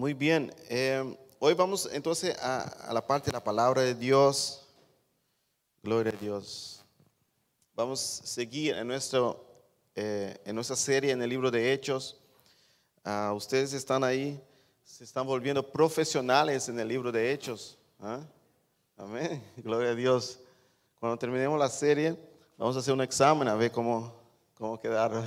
Muy 0.00 0.14
bien. 0.14 0.50
eh, 0.70 1.14
hoy 1.40 1.52
vamos 1.52 1.86
entonces 1.92 2.34
a, 2.38 2.62
a 2.88 2.94
la 2.94 3.06
parte 3.06 3.26
de 3.26 3.32
la 3.32 3.44
palabra 3.44 3.82
de 3.82 3.94
Dios. 3.94 4.66
Gloria 5.82 6.10
a 6.10 6.16
Dios. 6.16 6.82
Vamos 7.74 8.22
a 8.22 8.26
seguir 8.26 8.76
en, 8.76 8.88
nuestro, 8.88 9.44
eh, 9.94 10.38
en 10.46 10.54
nuestra 10.54 10.74
serie 10.74 11.10
en 11.10 11.20
el 11.20 11.28
libro 11.28 11.50
de 11.50 11.70
Hechos. 11.70 12.16
Ah, 13.04 13.34
ustedes 13.36 13.74
están 13.74 14.02
ahí, 14.02 14.42
se 14.82 15.04
están 15.04 15.26
volviendo 15.26 15.70
profesionales 15.70 16.70
en 16.70 16.80
el 16.80 16.88
libro 16.88 17.12
de 17.12 17.30
Hechos. 17.30 17.76
¿ah? 17.98 18.20
Amén. 18.96 19.44
Gloria 19.58 19.90
a 19.90 19.94
Dios. 19.94 20.38
Cuando 20.98 21.18
terminemos 21.18 21.58
la 21.58 21.68
serie, 21.68 22.16
vamos 22.56 22.74
a 22.74 22.78
hacer 22.78 22.94
un 22.94 23.02
examen 23.02 23.48
a 23.48 23.54
ver 23.54 23.70
cómo, 23.70 24.14
cómo 24.54 24.80
quedaron. 24.80 25.26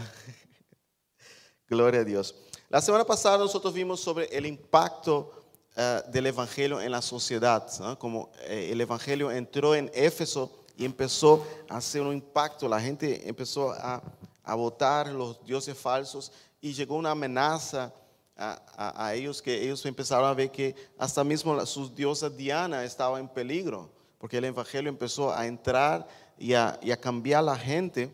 Gloria 1.69 1.99
a 1.99 2.03
Dios. 2.03 2.33
La 2.73 2.81
semana 2.81 3.05
pasada 3.05 3.37
nosotros 3.37 3.71
vimos 3.71 3.99
sobre 3.99 4.25
el 4.35 4.47
impacto 4.47 5.31
eh, 5.75 6.01
del 6.07 6.25
Evangelio 6.25 6.81
en 6.81 6.89
la 6.89 7.03
sociedad, 7.03 7.67
como 7.99 8.31
eh, 8.47 8.69
el 8.71 8.81
Evangelio 8.81 9.29
entró 9.29 9.75
en 9.75 9.91
Éfeso 9.93 10.51
y 10.75 10.83
empezó 10.83 11.45
a 11.69 11.77
hacer 11.77 12.01
un 12.01 12.13
impacto. 12.13 12.67
La 12.67 12.81
gente 12.81 13.29
empezó 13.29 13.73
a, 13.73 14.01
a 14.43 14.55
votar 14.55 15.09
los 15.09 15.45
dioses 15.45 15.77
falsos 15.77 16.31
y 16.61 16.73
llegó 16.73 16.95
una 16.95 17.11
amenaza 17.11 17.93
a, 18.35 18.59
a- 18.75 19.05
a 19.05 19.13
ellos 19.13 19.39
que 19.39 19.63
ellos 19.63 19.85
empezaron 19.85 20.25
a 20.27 20.33
ver 20.33 20.49
que 20.49 20.75
hasta 20.97 21.23
mismo 21.23 21.63
sus 21.67 21.93
diosa 21.93 22.27
Diana 22.27 22.83
estaba 22.83 23.19
en 23.19 23.27
peligro, 23.29 23.87
porque 24.17 24.39
el 24.39 24.45
Evangelio 24.45 24.89
empezó 24.89 25.31
a 25.31 25.45
entrar 25.45 26.07
y 26.39 26.55
a, 26.55 26.79
y 26.81 26.89
a 26.89 26.97
cambiar 26.99 27.43
la 27.43 27.55
gente 27.55 28.11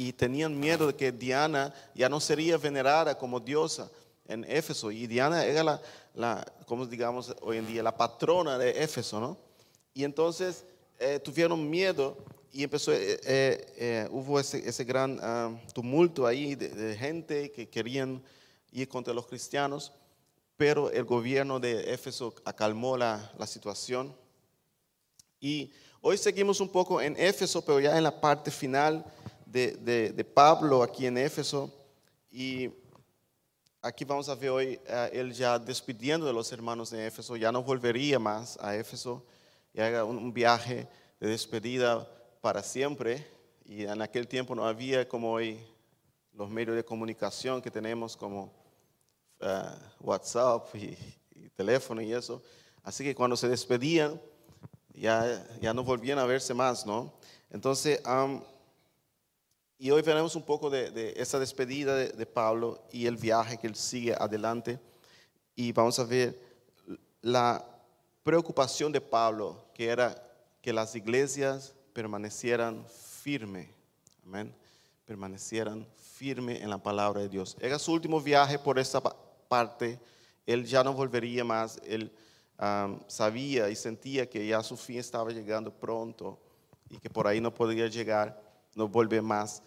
y 0.00 0.12
tenían 0.12 0.58
miedo 0.58 0.86
de 0.86 0.94
que 0.94 1.10
Diana 1.10 1.74
ya 1.92 2.08
no 2.08 2.20
sería 2.20 2.56
venerada 2.56 3.18
como 3.18 3.40
diosa 3.40 3.90
en 4.28 4.44
Éfeso. 4.44 4.92
Y 4.92 5.08
Diana 5.08 5.44
era 5.44 5.64
la, 5.64 5.82
la 6.14 6.52
como 6.66 6.86
digamos 6.86 7.34
hoy 7.40 7.56
en 7.56 7.66
día, 7.66 7.82
la 7.82 7.96
patrona 7.96 8.56
de 8.56 8.80
Éfeso, 8.80 9.18
¿no? 9.18 9.36
Y 9.92 10.04
entonces 10.04 10.64
eh, 11.00 11.18
tuvieron 11.18 11.68
miedo 11.68 12.16
y 12.52 12.62
empezó, 12.62 12.92
eh, 12.92 13.18
eh, 13.24 13.74
eh, 13.76 14.08
hubo 14.12 14.38
ese, 14.38 14.68
ese 14.68 14.84
gran 14.84 15.18
ah, 15.20 15.50
tumulto 15.74 16.28
ahí 16.28 16.54
de, 16.54 16.68
de 16.68 16.96
gente 16.96 17.50
que 17.50 17.68
querían 17.68 18.22
ir 18.70 18.88
contra 18.88 19.12
los 19.12 19.26
cristianos, 19.26 19.92
pero 20.56 20.92
el 20.92 21.02
gobierno 21.02 21.58
de 21.58 21.92
Éfeso 21.92 22.36
acalmó 22.44 22.96
la, 22.96 23.32
la 23.36 23.48
situación. 23.48 24.14
Y 25.40 25.72
hoy 26.00 26.16
seguimos 26.18 26.60
un 26.60 26.68
poco 26.68 27.00
en 27.00 27.16
Éfeso, 27.18 27.64
pero 27.64 27.80
ya 27.80 27.98
en 27.98 28.04
la 28.04 28.20
parte 28.20 28.52
final 28.52 29.04
de, 29.52 30.30
Pablo 30.34 30.82
aquí 30.82 31.06
en 31.06 31.18
Éfeso. 31.18 31.72
Y 32.30 32.70
aquí 33.80 34.04
vamos 34.04 34.28
a 34.28 34.34
ver 34.34 34.50
hoy 34.50 34.80
eh, 34.86 35.10
él 35.12 35.32
ya 35.32 35.58
despidiendo 35.58 36.26
de 36.26 36.32
los 36.32 36.52
hermanos 36.52 36.90
de 36.90 37.06
Éfeso, 37.06 37.36
ya 37.36 37.50
no 37.50 37.62
volvería 37.62 38.18
más 38.18 38.58
a 38.60 38.76
Éfeso, 38.76 39.24
era 39.72 40.04
un 40.04 40.32
viaje 40.32 40.88
de 41.20 41.28
despedida 41.28 42.06
para 42.40 42.62
siempre. 42.62 43.26
Y 43.64 43.84
en 43.84 44.00
aquel 44.00 44.26
tiempo 44.26 44.54
no 44.54 44.66
había 44.66 45.08
como 45.08 45.32
hoy 45.32 45.58
los 46.32 46.48
medios 46.48 46.76
de 46.76 46.84
comunicación 46.84 47.60
que 47.60 47.70
tenemos 47.70 48.16
como 48.16 48.52
eh, 49.40 49.62
WhatsApp 50.00 50.74
y, 50.74 50.96
y 51.34 51.48
teléfono 51.50 52.00
y 52.00 52.12
eso. 52.12 52.42
Así 52.82 53.04
que 53.04 53.14
cuando 53.14 53.36
se 53.36 53.48
despedían, 53.48 54.20
ya, 54.94 55.46
ya 55.60 55.74
no 55.74 55.84
volvían 55.84 56.18
a 56.18 56.24
verse 56.24 56.54
más, 56.54 56.86
¿no? 56.86 57.12
Entonces, 57.50 58.00
am, 58.04 58.42
y 59.78 59.90
hoy 59.90 60.02
veremos 60.02 60.34
un 60.34 60.42
poco 60.42 60.68
de, 60.70 61.14
esa 61.16 61.38
despedida 61.38 61.94
de, 61.94 62.26
Pablo 62.26 62.82
y 62.90 63.06
el 63.06 63.16
viaje 63.16 63.58
que 63.58 63.68
él 63.68 63.76
sigue 63.76 64.12
adelante. 64.12 64.80
Y 65.54 65.72
vamos 65.72 65.98
a 65.98 66.04
ver 66.04 66.38
la 67.22 67.64
preocupación 68.24 68.90
de 68.90 69.00
Pablo, 69.00 69.64
que 69.74 69.86
era 69.86 70.20
que 70.60 70.72
las 70.72 70.96
iglesias 70.96 71.74
permanecieran 71.92 72.84
firmes. 72.88 73.68
Amén. 74.24 74.52
Permanecieran 75.04 75.86
firmes 75.96 76.60
en 76.60 76.70
la 76.70 76.78
palabra 76.78 77.20
de 77.20 77.28
Dios. 77.28 77.56
Era 77.60 77.78
su 77.78 77.92
último 77.92 78.20
viaje 78.20 78.58
por 78.58 78.78
esta 78.78 79.00
pa- 79.00 79.16
parte. 79.48 80.00
Él 80.44 80.64
ya 80.64 80.82
no 80.82 80.92
volvería 80.92 81.44
más. 81.44 81.80
Él 81.84 82.12
sabía 83.06 83.70
y 83.70 83.76
sentía 83.76 84.28
que 84.28 84.44
ya 84.44 84.62
su 84.64 84.76
fin 84.76 84.98
estaba 84.98 85.30
llegando 85.30 85.72
pronto 85.72 86.36
y 86.90 86.98
que 86.98 87.08
por 87.08 87.28
ahí 87.28 87.40
no 87.40 87.54
podría 87.54 87.86
llegar, 87.86 88.47
no 88.74 88.88
volver 88.88 89.22
más. 89.22 89.62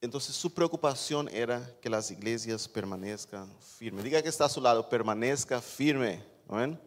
Entonces 0.00 0.34
su 0.34 0.52
preocupación 0.52 1.28
era 1.32 1.64
que 1.80 1.88
las 1.88 2.10
iglesias 2.10 2.66
permanezcan 2.68 3.48
firmes. 3.60 4.02
Diga 4.02 4.20
que 4.20 4.28
está 4.28 4.46
a 4.46 4.48
su 4.48 4.60
lado, 4.60 4.88
permanezca 4.88 5.60
firme. 5.60 6.24
Amén. 6.48 6.78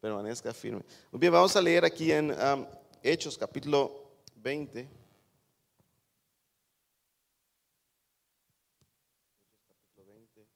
Permanezca 0.00 0.52
firme. 0.52 0.82
Muy 1.10 1.18
bien, 1.18 1.32
vamos 1.32 1.56
a 1.56 1.62
leer 1.62 1.84
aquí 1.86 2.12
en 2.12 2.30
am, 2.38 2.66
Hechos 3.02 3.38
capítulo 3.38 4.18
20. 4.34 4.86
Capítulo 9.66 10.12
20. 10.12 10.44
¿Sí 10.44 10.46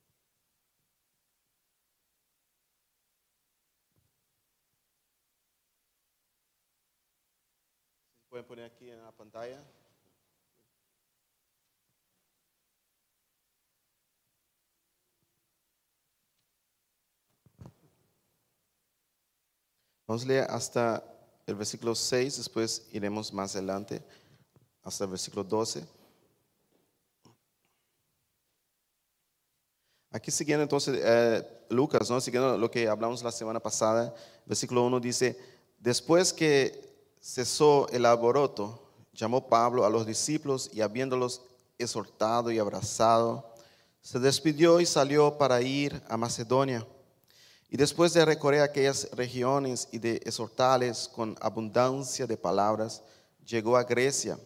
¿Pueden 8.29 8.47
poner 8.47 8.67
aquí 8.67 8.91
en 8.91 9.03
la 9.03 9.13
pantalla? 9.13 9.63
Vamos 20.11 20.25
a 20.25 20.27
leer 20.27 20.47
hasta 20.51 21.05
el 21.47 21.55
versículo 21.55 21.95
6, 21.95 22.39
después 22.39 22.89
iremos 22.91 23.33
más 23.33 23.55
adelante 23.55 24.03
hasta 24.83 25.05
el 25.05 25.11
versículo 25.11 25.45
12. 25.45 25.87
Aquí 30.11 30.33
siguiendo 30.33 30.65
entonces 30.65 31.01
eh, 31.01 31.47
Lucas, 31.69 32.11
¿no? 32.11 32.21
siguiendo 32.21 32.59
lo 32.59 32.69
que 32.69 32.89
hablamos 32.89 33.23
la 33.23 33.31
semana 33.31 33.61
pasada, 33.61 34.13
versículo 34.47 34.83
1 34.83 34.99
dice, 34.99 35.39
después 35.79 36.33
que 36.33 37.15
cesó 37.21 37.89
el 37.91 38.05
alboroto, 38.05 38.91
llamó 39.13 39.47
Pablo 39.47 39.85
a 39.87 39.91
los 39.91 40.05
discípulos 40.05 40.71
y 40.73 40.81
habiéndolos 40.81 41.41
exhortado 41.79 42.51
y 42.51 42.59
abrazado, 42.59 43.55
se 44.01 44.19
despidió 44.19 44.81
y 44.81 44.87
salió 44.87 45.39
para 45.39 45.63
ir 45.63 46.03
a 46.09 46.17
Macedonia. 46.17 46.85
Y 47.73 47.77
después 47.77 48.13
de 48.13 48.25
recorrer 48.25 48.63
aquellas 48.63 49.09
regiones 49.13 49.89
y 49.93 49.99
de 49.99 50.17
exhortarles 50.25 51.09
con 51.09 51.37
abundancia 51.41 52.27
de 52.27 52.37
palabras, 52.37 53.01
llegó 53.47 53.77
a 53.77 53.85
Grecia. 53.85 54.39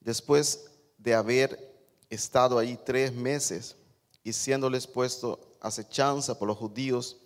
Después 0.00 0.64
de 0.96 1.14
haber 1.14 1.74
estado 2.08 2.58
allí 2.58 2.78
tres 2.82 3.12
meses 3.12 3.76
y 4.22 4.32
siéndoles 4.32 4.86
puesto 4.86 5.38
acechanza 5.60 6.38
por 6.38 6.48
los 6.48 6.56
judíos 6.56 7.18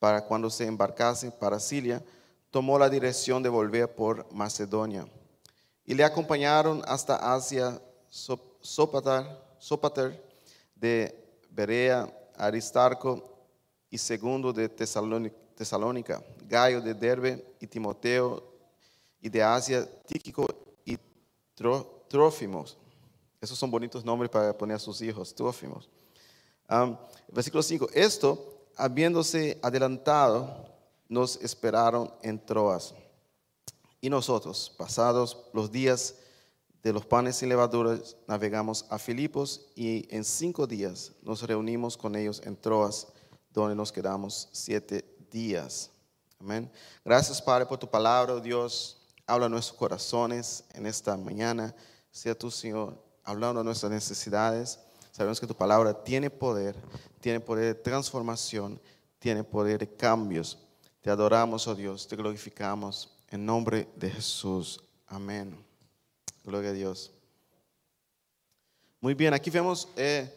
para 0.00 0.24
cuando 0.24 0.50
se 0.50 0.66
embarcasen 0.66 1.30
para 1.30 1.60
Siria, 1.60 2.02
tomó 2.50 2.76
la 2.76 2.90
dirección 2.90 3.44
de 3.44 3.48
volver 3.48 3.94
por 3.94 4.26
Macedonia. 4.32 5.06
Y 5.84 5.94
le 5.94 6.02
acompañaron 6.02 6.82
hasta 6.86 7.32
Asia 7.32 7.80
Sop- 8.08 8.56
Sópater, 8.60 9.24
Sópater 9.58 10.20
de 10.74 11.16
Berea, 11.50 12.12
Aristarco 12.36 13.29
y 13.90 13.98
segundo 13.98 14.52
de 14.52 14.68
Tesalóni- 14.74 15.32
Tesalónica, 15.54 16.22
Gallo 16.48 16.80
de 16.80 16.94
Derbe 16.94 17.44
y 17.60 17.66
Timoteo, 17.66 18.42
y 19.20 19.28
de 19.28 19.42
Asia, 19.42 19.86
Tíquico 20.06 20.46
y 20.84 20.96
Tró- 21.54 22.04
Trófimos. 22.08 22.78
Esos 23.40 23.58
son 23.58 23.70
bonitos 23.70 24.04
nombres 24.04 24.30
para 24.30 24.56
poner 24.56 24.76
a 24.76 24.80
sus 24.80 25.00
hijos, 25.02 25.34
Trófimos. 25.34 25.88
Am, 26.66 26.96
versículo 27.32 27.62
5. 27.62 27.88
Esto, 27.92 28.66
habiéndose 28.76 29.58
adelantado, 29.62 30.66
nos 31.08 31.36
esperaron 31.42 32.10
en 32.22 32.38
Troas. 32.44 32.94
Y 34.00 34.08
nosotros, 34.08 34.72
pasados 34.78 35.36
los 35.52 35.70
días 35.70 36.14
de 36.82 36.92
los 36.94 37.04
panes 37.04 37.36
sin 37.36 37.50
levaduras, 37.50 38.16
navegamos 38.26 38.86
a 38.88 38.98
Filipos 38.98 39.66
y 39.74 40.06
en 40.14 40.24
cinco 40.24 40.66
días 40.66 41.12
nos 41.22 41.42
reunimos 41.42 41.98
con 41.98 42.16
ellos 42.16 42.40
en 42.46 42.56
Troas, 42.56 43.08
donde 43.52 43.74
nos 43.74 43.92
quedamos 43.92 44.48
siete 44.52 45.04
días. 45.30 45.90
Amén. 46.40 46.70
Gracias, 47.04 47.40
Padre, 47.40 47.66
por 47.66 47.78
tu 47.78 47.88
palabra, 47.88 48.34
oh 48.34 48.40
Dios. 48.40 48.96
Habla 49.26 49.46
a 49.46 49.48
nuestros 49.48 49.76
corazones 49.78 50.64
en 50.72 50.86
esta 50.86 51.16
mañana. 51.16 51.74
Sea 52.10 52.36
tú, 52.36 52.50
Señor, 52.50 53.00
hablando 53.24 53.60
de 53.60 53.64
nuestras 53.64 53.92
necesidades. 53.92 54.78
Sabemos 55.12 55.40
que 55.40 55.46
tu 55.46 55.54
palabra 55.54 55.92
tiene 55.92 56.30
poder, 56.30 56.74
tiene 57.20 57.40
poder 57.40 57.66
de 57.66 57.74
transformación, 57.74 58.80
tiene 59.18 59.44
poder 59.44 59.80
de 59.80 59.94
cambios. 59.94 60.58
Te 61.00 61.10
adoramos, 61.10 61.66
oh 61.66 61.74
Dios, 61.74 62.06
te 62.08 62.16
glorificamos 62.16 63.12
en 63.28 63.44
nombre 63.44 63.88
de 63.96 64.10
Jesús. 64.10 64.82
Amén. 65.06 65.56
Gloria 66.44 66.70
a 66.70 66.72
Dios. 66.72 67.12
Muy 69.00 69.14
bien, 69.14 69.32
aquí 69.32 69.50
vemos 69.50 69.88
eh, 69.96 70.32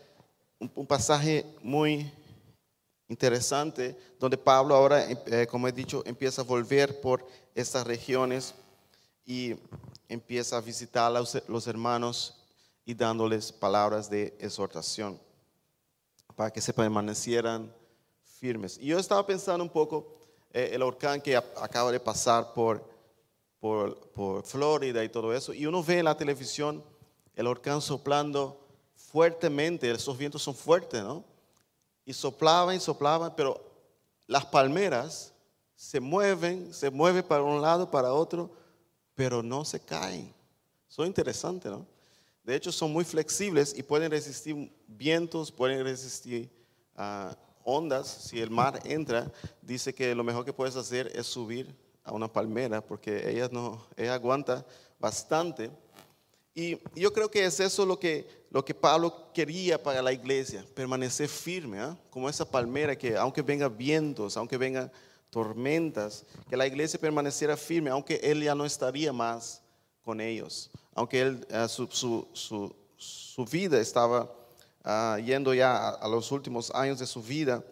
un 0.75 0.85
pasaje 0.85 1.45
muy 1.61 2.11
interesante, 3.07 3.97
donde 4.19 4.37
Pablo 4.37 4.75
ahora, 4.75 5.05
eh, 5.09 5.47
como 5.49 5.67
he 5.67 5.71
dicho, 5.71 6.03
empieza 6.05 6.41
a 6.41 6.45
volver 6.45 7.01
por 7.01 7.25
estas 7.53 7.85
regiones 7.85 8.55
y 9.25 9.55
empieza 10.09 10.57
a 10.57 10.61
visitar 10.61 11.05
a 11.05 11.19
los, 11.19 11.41
los 11.47 11.67
hermanos 11.67 12.35
y 12.85 12.93
dándoles 12.93 13.51
palabras 13.51 14.09
de 14.09 14.35
exhortación 14.39 15.19
para 16.35 16.51
que 16.51 16.61
se 16.61 16.73
permanecieran 16.73 17.73
firmes. 18.23 18.77
Y 18.79 18.87
yo 18.87 18.99
estaba 18.99 19.25
pensando 19.25 19.63
un 19.63 19.69
poco, 19.69 20.17
eh, 20.51 20.71
el 20.73 20.83
huracán 20.83 21.21
que 21.21 21.35
acaba 21.35 21.91
de 21.91 21.99
pasar 21.99 22.53
por, 22.53 22.83
por, 23.59 24.11
por, 24.11 24.43
Florida 24.43 25.03
y 25.03 25.09
todo 25.09 25.33
eso, 25.33 25.53
y 25.53 25.65
uno 25.65 25.83
ve 25.83 25.99
en 25.99 26.05
la 26.05 26.17
televisión 26.17 26.83
el 27.35 27.47
huracán 27.47 27.81
soplando 27.81 28.59
fuertemente, 28.95 29.89
esos 29.89 30.17
vientos 30.17 30.41
son 30.41 30.55
fuertes, 30.55 31.03
¿no? 31.03 31.23
Y 32.05 32.13
soplaban 32.13 32.75
y 32.75 32.79
soplaban, 32.79 33.33
pero 33.35 33.61
las 34.27 34.45
palmeras 34.45 35.33
se 35.75 35.99
mueven, 35.99 36.73
se 36.73 36.89
mueven 36.89 37.23
para 37.23 37.43
un 37.43 37.61
lado, 37.61 37.89
para 37.89 38.13
otro, 38.13 38.51
pero 39.15 39.43
no 39.43 39.65
se 39.65 39.79
caen. 39.79 40.33
Eso 40.89 41.03
es 41.03 41.07
interesante, 41.07 41.69
¿no? 41.69 41.85
De 42.43 42.55
hecho, 42.55 42.71
son 42.71 42.91
muy 42.91 43.05
flexibles 43.05 43.73
y 43.77 43.83
pueden 43.83 44.11
resistir 44.11 44.71
vientos, 44.87 45.51
pueden 45.51 45.83
resistir 45.83 46.49
uh, 46.97 47.33
ondas. 47.63 48.07
Si 48.07 48.39
el 48.39 48.49
mar 48.49 48.81
entra, 48.83 49.31
dice 49.61 49.93
que 49.93 50.13
lo 50.13 50.23
mejor 50.23 50.43
que 50.43 50.51
puedes 50.51 50.75
hacer 50.75 51.11
es 51.15 51.25
subir 51.25 51.73
a 52.03 52.11
una 52.11 52.31
palmera 52.31 52.81
porque 52.81 53.29
ella, 53.29 53.47
no, 53.51 53.85
ella 53.95 54.15
aguanta 54.15 54.65
bastante. 54.99 55.71
Y 56.55 56.77
yo 56.95 57.11
creo 57.11 57.31
que 57.31 57.45
es 57.45 57.59
eso 57.59 57.85
lo 57.85 57.99
que, 57.99 58.27
lo 58.51 58.63
que 58.63 58.75
Pablo 58.75 59.31
quería 59.33 59.81
para 59.81 60.01
la 60.01 60.13
iglesia, 60.13 60.63
permanecer 60.75 61.27
firme, 61.27 61.83
¿eh? 61.83 61.95
como 62.11 62.29
esa 62.29 62.49
palmera 62.49 62.95
que 62.95 63.17
aunque 63.17 63.41
vengan 63.41 63.75
vientos, 63.75 64.37
aunque 64.37 64.57
vengan 64.57 64.91
tormentas, 65.31 66.25
que 66.47 66.55
la 66.55 66.67
iglesia 66.67 66.99
permaneciera 66.99 67.57
firme, 67.57 67.89
aunque 67.89 68.15
él 68.23 68.43
ya 68.43 68.53
no 68.53 68.65
estaría 68.65 69.11
más 69.11 69.63
con 70.03 70.21
ellos 70.21 70.69
aunque 70.95 71.21
él, 71.21 71.47
eh, 71.49 71.67
su, 71.67 73.45
vida 73.51 73.79
estaba 73.79 74.31
ah, 74.83 75.17
yendo 75.23 75.53
ya 75.53 75.89
a, 75.89 76.07
los 76.07 76.31
últimos 76.31 76.71
años 76.71 76.99
de 76.99 77.05
su 77.05 77.21
vida 77.21 77.63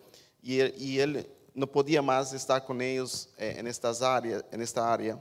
y, 0.42 0.60
él 1.00 1.30
no 1.54 1.68
podía 1.68 2.02
más 2.02 2.34
estar 2.34 2.66
con 2.66 2.82
ellos 2.82 3.30
eh, 3.38 3.56
en, 3.58 3.68
estas 3.68 4.02
áreas, 4.02 4.44
en 4.52 4.62
esta 4.62 4.92
área, 4.92 5.20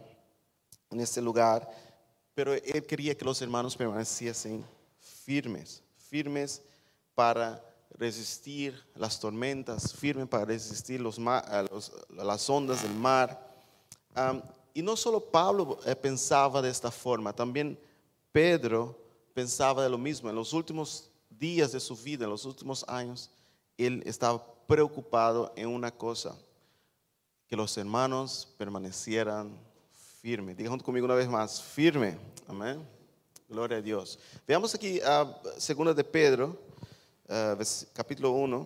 en 0.90 1.00
este 1.00 1.20
lugar, 1.20 1.68
pero 2.40 2.54
él 2.54 2.86
quería 2.86 3.14
que 3.14 3.22
los 3.22 3.42
hermanos 3.42 3.76
permaneciesen 3.76 4.64
firmes, 4.98 5.82
firmes 6.08 6.62
para 7.14 7.62
resistir 7.90 8.82
las 8.94 9.20
tormentas, 9.20 9.92
firmes 9.92 10.26
para 10.26 10.46
resistir 10.46 11.02
las 11.02 12.48
ondas 12.48 12.82
del 12.82 12.94
mar. 12.94 13.46
y 14.72 14.80
no 14.80 14.96
solo 14.96 15.20
Pablo 15.20 15.80
eh, 15.84 15.94
pensaba 15.94 16.62
de 16.62 16.70
esta 16.70 16.90
forma, 16.90 17.30
también 17.34 17.78
Pedro 18.32 18.96
pensaba 19.34 19.82
de 19.82 19.90
lo 19.90 19.98
mismo. 19.98 20.30
En 20.30 20.36
los 20.36 20.54
últimos 20.54 21.10
días 21.28 21.72
de 21.72 21.80
su 21.80 21.94
vida, 21.94 22.24
en 22.24 22.30
los 22.30 22.46
últimos 22.46 22.88
años, 22.88 23.30
él 23.76 24.02
estaba 24.06 24.42
preocupado 24.66 25.52
en 25.56 25.68
una 25.68 25.90
cosa, 25.90 26.34
que 27.46 27.54
los 27.54 27.76
hermanos 27.76 28.48
permanecieran 28.56 29.69
firmes. 30.20 30.54
Diga 30.54 30.68
junto 30.68 30.84
conmigo 30.84 31.06
una 31.06 31.14
vez 31.14 31.28
más, 31.28 31.62
firme. 31.62 32.18
Amén. 32.46 32.86
Gloria 33.48 33.78
a 33.78 33.80
Dios. 33.80 34.18
Veamos 34.46 34.74
aquí 34.74 35.00
a 35.00 35.40
segunda 35.56 35.94
de 35.94 36.04
Pedro, 36.04 36.60
uh, 37.26 37.62
capítulo 37.94 38.32
1. 38.32 38.58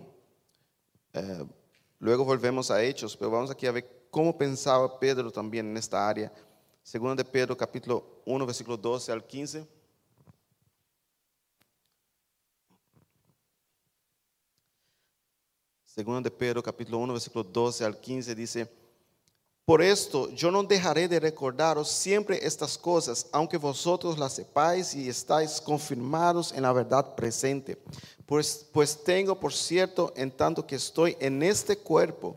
Uh, 1.13 1.47
luego 1.99 2.25
volvemos 2.25 2.69
a 2.69 2.83
Hechos, 2.83 3.15
pero 3.15 3.31
vamos 3.31 3.49
aquí 3.49 3.65
a 3.67 3.71
ver 3.71 4.07
cómo 4.11 4.37
pensaba 4.37 4.99
Pedro 4.99 5.31
también 5.31 5.69
en 5.69 5.77
esta 5.77 6.07
área. 6.07 6.31
Segunda 6.83 7.23
de 7.23 7.29
Pedro, 7.29 7.55
capítulo 7.55 8.21
1, 8.25 8.45
versículo 8.45 8.75
12 8.75 9.11
al 9.13 9.25
15. 9.25 9.65
Segunda 15.85 16.29
de 16.29 16.31
Pedro, 16.31 16.61
capítulo 16.61 16.97
1, 16.97 17.13
versículo 17.13 17.45
12 17.45 17.85
al 17.85 17.97
15 17.97 18.35
dice, 18.35 18.69
por 19.65 19.81
esto 19.81 20.29
yo 20.29 20.51
no 20.51 20.63
dejaré 20.63 21.07
de 21.07 21.19
recordaros 21.19 21.89
siempre 21.89 22.39
estas 22.45 22.77
cosas, 22.77 23.27
aunque 23.31 23.57
vosotros 23.57 24.19
las 24.19 24.33
sepáis 24.33 24.93
y 24.93 25.09
estáis 25.09 25.59
confirmados 25.59 26.51
en 26.51 26.61
la 26.61 26.71
verdad 26.71 27.15
presente. 27.15 27.77
Pues, 28.27 28.67
pues 28.71 29.03
tengo, 29.03 29.39
por 29.39 29.53
cierto, 29.53 30.13
en 30.15 30.31
tanto 30.31 30.65
que 30.65 30.75
estoy 30.75 31.17
en 31.19 31.41
este 31.41 31.77
cuerpo, 31.77 32.35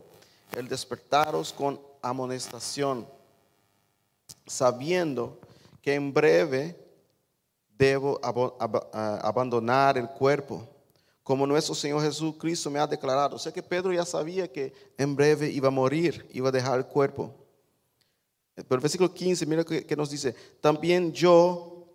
el 0.57 0.67
despertaros 0.67 1.53
con 1.53 1.79
amonestación 2.01 3.07
sabiendo 4.45 5.39
que 5.81 5.93
en 5.93 6.13
breve 6.13 6.75
debo 7.77 8.19
abandonar 8.21 9.97
el 9.97 10.09
cuerpo, 10.09 10.67
como 11.29 11.45
nuestro 11.45 11.75
Señor 11.75 12.01
Jesucristo 12.01 12.71
me 12.71 12.79
ha 12.79 12.87
declarado. 12.87 13.35
O 13.35 13.39
sea 13.39 13.51
que 13.51 13.61
Pedro 13.61 13.93
ya 13.93 14.03
sabía 14.03 14.51
que 14.51 14.73
en 14.97 15.15
breve 15.15 15.47
iba 15.51 15.67
a 15.67 15.71
morir, 15.71 16.27
iba 16.33 16.49
a 16.49 16.51
dejar 16.51 16.79
el 16.79 16.87
cuerpo. 16.87 17.31
Pero 18.55 18.65
el 18.71 18.79
versículo 18.79 19.13
15, 19.13 19.45
mira 19.45 19.63
que, 19.63 19.95
nos 19.95 20.09
dice, 20.09 20.33
también 20.59 21.13
yo 21.13 21.85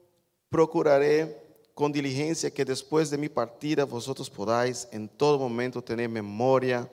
procuraré 0.48 1.66
con 1.74 1.90
diligencia 1.90 2.48
que 2.48 2.64
después 2.64 3.10
de 3.10 3.18
mi 3.18 3.28
partida 3.28 3.84
vosotros 3.84 4.30
podáis 4.30 4.86
en 4.92 5.08
todo 5.08 5.36
momento 5.36 5.82
tener 5.82 6.08
memoria 6.08 6.88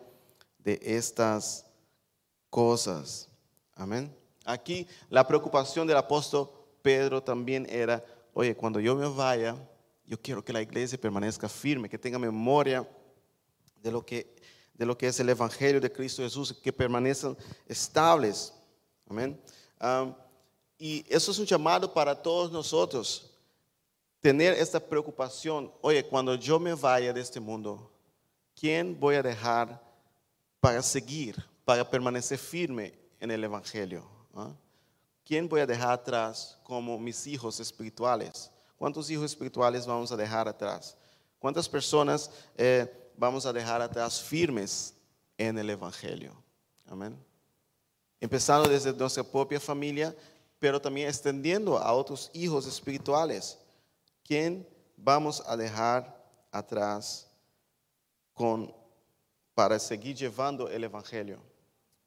de 0.57 0.79
estas 0.81 1.63
cosas. 2.49 3.29
Amén. 3.75 4.11
Aquí 4.45 4.87
la 5.11 5.27
preocupación 5.27 5.85
del 5.85 5.97
apóstol 5.97 6.49
Pedro 6.81 7.21
también 7.21 7.67
era, 7.69 8.03
oye, 8.33 8.55
cuando 8.55 8.79
yo 8.79 8.95
me 8.95 9.07
vaya, 9.07 9.55
yo 10.11 10.21
quiero 10.21 10.43
que 10.43 10.51
la 10.51 10.61
iglesia 10.61 10.99
permanezca 10.99 11.47
firme, 11.47 11.87
que 11.87 11.97
tenga 11.97 12.19
memoria 12.19 12.85
de 13.81 13.89
lo 13.89 14.05
que, 14.05 14.35
de 14.73 14.85
lo 14.85 14.97
que 14.97 15.07
es 15.07 15.17
el 15.21 15.29
Evangelio 15.29 15.79
de 15.79 15.89
Cristo 15.89 16.21
Jesús, 16.21 16.51
que 16.51 16.73
permanezcan 16.73 17.37
estables. 17.65 18.53
Amén. 19.07 19.41
y 20.77 21.05
eso 21.07 21.31
es 21.31 21.39
un 21.39 21.45
llamado 21.45 21.93
para 21.93 22.13
todos 22.21 22.51
nosotros, 22.51 23.31
tener 24.19 24.53
esta 24.55 24.81
preocupación, 24.81 25.71
oye, 25.79 26.05
cuando 26.05 26.35
yo 26.35 26.59
me 26.59 26.73
vaya 26.73 27.13
de 27.13 27.21
este 27.21 27.39
mundo, 27.39 27.89
¿quién 28.53 28.99
voy 28.99 29.15
a 29.15 29.23
dejar 29.23 29.81
para 30.59 30.81
seguir, 30.81 31.41
para 31.63 31.89
permanecer 31.89 32.37
firme 32.37 32.99
en 33.17 33.31
el 33.31 33.41
Evangelio? 33.45 34.05
¿Ah? 34.35 34.51
¿Quién 35.23 35.47
voy 35.47 35.61
a 35.61 35.65
dejar 35.65 35.93
atrás 35.93 36.59
como 36.63 36.99
mis 36.99 37.25
hijos 37.27 37.61
espirituales? 37.61 38.50
¿Cuántos 38.81 39.11
hijos 39.11 39.25
espirituales 39.25 39.85
vamos 39.85 40.11
a 40.11 40.17
dejar 40.17 40.47
atrás? 40.47 40.97
¿Cuántas 41.37 41.69
personas 41.69 42.31
eh, 42.57 42.91
vamos 43.15 43.45
a 43.45 43.53
dejar 43.53 43.79
atrás 43.79 44.19
firmes 44.19 44.95
en 45.37 45.59
el 45.59 45.69
Evangelio? 45.69 46.33
Amén. 46.87 47.15
Empezando 48.19 48.67
desde 48.67 48.91
nuestra 48.91 49.21
propia 49.21 49.59
familia, 49.59 50.15
pero 50.57 50.81
también 50.81 51.09
extendiendo 51.09 51.77
a 51.77 51.93
otros 51.93 52.31
hijos 52.33 52.65
espirituales. 52.65 53.59
¿Quién 54.23 54.67
vamos 54.97 55.43
a 55.45 55.55
dejar 55.55 56.19
atrás 56.51 57.29
con, 58.33 58.73
para 59.53 59.77
seguir 59.77 60.15
llevando 60.15 60.67
el 60.67 60.85
Evangelio? 60.85 61.37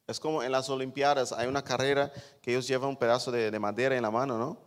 Es 0.08 0.18
como 0.18 0.42
en 0.42 0.50
las 0.50 0.68
Olimpiadas, 0.68 1.30
hay 1.30 1.46
una 1.46 1.62
carrera 1.62 2.12
que 2.42 2.50
ellos 2.50 2.66
llevan 2.66 2.88
un 2.88 2.96
pedazo 2.96 3.30
de, 3.30 3.56
madera 3.60 3.94
en 3.94 4.02
la 4.02 4.10
mano, 4.10 4.36
¿no? 4.38 4.58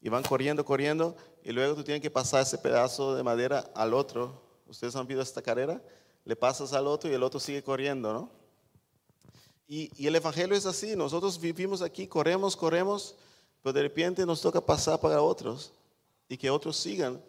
Y 0.00 0.10
van 0.10 0.24
corriendo, 0.24 0.64
corriendo, 0.66 1.16
y 1.44 1.52
luego 1.52 1.76
tú 1.76 1.84
tienes 1.84 2.00
que 2.00 2.10
pasar 2.10 2.42
ese 2.42 2.56
pedazo 2.56 3.14
de 3.14 3.22
madera 3.22 3.70
al 3.74 3.92
otro. 3.92 4.42
¿Ustedes 4.66 4.96
han 4.96 5.06
visto 5.06 5.22
esta 5.22 5.42
carrera? 5.42 5.80
Le 6.24 6.34
pasas 6.34 6.72
al 6.72 6.86
otro 6.86 7.10
y 7.10 7.12
el 7.12 7.22
otro 7.22 7.38
sigue 7.38 7.62
corriendo, 7.62 8.12
¿no? 8.14 8.30
Y, 9.68 9.90
y 10.02 10.06
el 10.06 10.16
Evangelio 10.16 10.56
es 10.56 10.64
así, 10.64 10.96
nosotros 10.96 11.38
vivimos 11.38 11.82
aquí, 11.82 12.06
corremos, 12.06 12.56
corremos, 12.56 13.14
pero 13.62 13.74
de 13.74 13.82
repente 13.82 14.24
nos 14.24 14.40
toca 14.40 14.60
pasar 14.60 14.98
para 14.98 15.20
otros 15.20 15.72
y 16.28 16.36
que 16.36 16.50
otros 16.50 16.76
sigan 16.76 17.20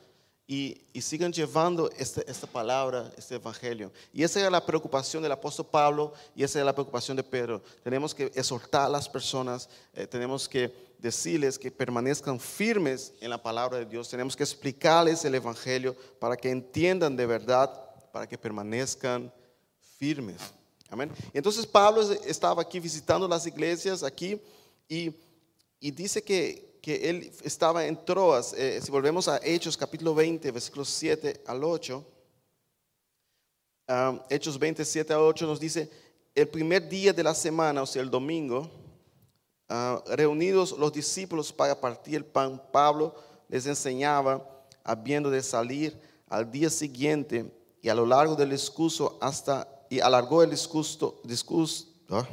y, 0.47 0.77
sigan 1.01 1.33
llevando 1.33 1.89
este, 1.97 2.29
esta 2.29 2.47
palabra, 2.47 3.11
este 3.17 3.35
evangelio. 3.35 3.91
Y 4.13 4.23
esa 4.23 4.39
era 4.39 4.49
la 4.49 4.65
preocupación 4.65 5.23
del 5.23 5.31
apóstol 5.31 5.67
Pablo 5.71 6.13
y 6.35 6.43
esa 6.43 6.59
era 6.59 6.65
la 6.65 6.73
preocupación 6.73 7.17
de 7.17 7.23
Pedro. 7.23 7.61
Tenemos 7.83 8.13
que 8.13 8.31
exhortar 8.35 8.85
a 8.85 8.89
las 8.89 9.09
personas, 9.09 9.69
eh, 9.93 10.07
tenemos 10.07 10.47
que 10.47 10.71
decirles 10.99 11.59
que 11.59 11.71
permanezcan 11.71 12.39
firmes 12.39 13.13
en 13.19 13.29
la 13.29 13.41
palabra 13.41 13.77
de 13.79 13.85
Dios, 13.85 14.09
tenemos 14.09 14.35
que 14.35 14.43
explicarles 14.43 15.25
el 15.25 15.35
evangelio 15.35 15.95
para 16.19 16.37
que 16.37 16.49
entiendan 16.49 17.15
de 17.15 17.25
verdad, 17.25 17.71
para 18.11 18.27
que 18.27 18.37
permanezcan 18.37 19.31
firmes. 19.97 20.37
Amén. 20.89 21.11
Entonces 21.33 21.65
Pablo 21.65 22.01
estaba 22.25 22.61
aquí 22.61 22.79
visitando 22.79 23.27
las 23.27 23.45
iglesias 23.45 24.03
aquí 24.03 24.39
y, 24.87 25.13
y 25.79 25.91
dice 25.91 26.23
que, 26.23 26.64
que 26.85 27.09
él 27.09 27.31
estaba 27.41 27.83
en 27.83 28.05
Troas. 28.05 28.53
Eh, 28.53 28.79
si 28.79 28.91
volvemos 28.91 29.27
a 29.27 29.39
Hechos 29.43 29.75
capítulo 29.75 30.13
20, 30.13 30.51
versículos 30.51 30.87
7 30.89 31.41
al 31.47 31.63
8, 31.63 32.05
um, 33.89 34.19
Hechos 34.29 34.59
27 34.59 35.11
a 35.11 35.19
8 35.19 35.47
nos 35.47 35.59
dice, 35.59 35.89
el 36.35 36.47
primer 36.47 36.87
día 36.87 37.11
de 37.11 37.23
la 37.23 37.33
semana, 37.33 37.81
o 37.81 37.87
sea, 37.87 38.03
el 38.03 38.11
domingo, 38.11 38.69
uh, 39.67 40.15
reunidos 40.15 40.77
los 40.77 40.93
discípulos 40.93 41.51
para 41.51 41.81
partir 41.81 42.17
el 42.17 42.25
pan, 42.25 42.61
Pablo 42.71 43.15
les 43.49 43.65
enseñaba, 43.65 44.47
habiendo 44.83 45.31
de 45.31 45.41
salir 45.41 45.99
al 46.27 46.51
día 46.51 46.69
siguiente 46.69 47.51
y 47.81 47.89
a 47.89 47.95
lo 47.95 48.05
largo 48.05 48.35
del 48.35 48.51
discurso 48.51 49.17
hasta, 49.21 49.67
y 49.89 50.01
alargó 50.01 50.43
el 50.43 50.51
discurso, 50.51 51.19
discurso, 51.23 51.87
ah, 52.11 52.27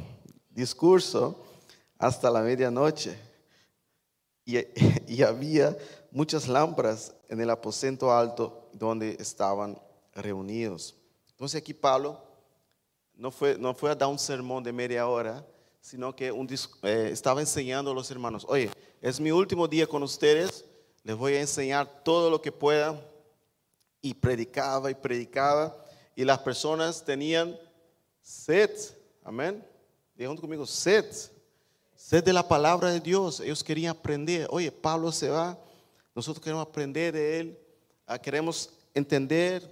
discurso 0.51 1.43
hasta 1.97 2.29
la 2.29 2.41
medianoche. 2.41 3.32
Y, 5.07 5.21
había 5.23 5.77
muchas 6.11 6.47
lámparas 6.47 7.13
en 7.29 7.39
el 7.39 7.49
aposento 7.49 8.11
alto 8.11 8.69
donde 8.73 9.15
estaban 9.19 9.79
reunidos. 10.13 10.95
Entonces 11.31 11.61
aquí 11.61 11.73
Pablo 11.73 12.21
no 13.15 13.31
fue, 13.31 13.57
no 13.57 13.73
fue 13.73 13.91
a 13.91 13.95
dar 13.95 14.09
un 14.09 14.19
sermón 14.19 14.63
de 14.63 14.73
media 14.73 15.07
hora, 15.07 15.45
sino 15.79 16.15
que 16.15 16.27
eh, 16.83 17.09
estaba 17.11 17.41
enseñando 17.41 17.91
a 17.91 17.93
los 17.93 18.09
hermanos, 18.09 18.45
oye, 18.47 18.69
es 19.01 19.19
mi 19.19 19.31
último 19.31 19.67
día 19.67 19.85
con 19.87 20.03
ustedes, 20.03 20.65
les 21.03 21.15
voy 21.15 21.33
a 21.33 21.41
enseñar 21.41 22.03
todo 22.03 22.29
lo 22.29 22.41
que 22.41 22.51
pueda. 22.51 22.99
Y 24.01 24.13
predicaba 24.13 24.91
y 24.91 24.95
predicaba, 24.95 25.77
y 26.13 26.25
las 26.25 26.39
personas 26.39 27.05
tenían 27.05 27.57
sed, 28.21 28.69
amén. 29.23 29.65
Digan 30.15 30.35
conmigo, 30.35 30.65
sed, 30.65 31.05
sed 32.03 32.23
de 32.23 32.33
la 32.33 32.45
palabra 32.45 32.91
de 32.91 32.99
Dios. 32.99 33.39
Ellos 33.39 33.63
querían 33.63 33.95
aprender. 33.95 34.47
Oye, 34.49 34.71
Pablo 34.71 35.11
se 35.11 35.29
va, 35.29 35.57
nosotros 36.13 36.43
queremos 36.43 36.67
aprender 36.67 37.13
de 37.13 37.39
él, 37.39 37.59
ah, 38.05 38.19
queremos 38.19 38.69
entender 38.93 39.63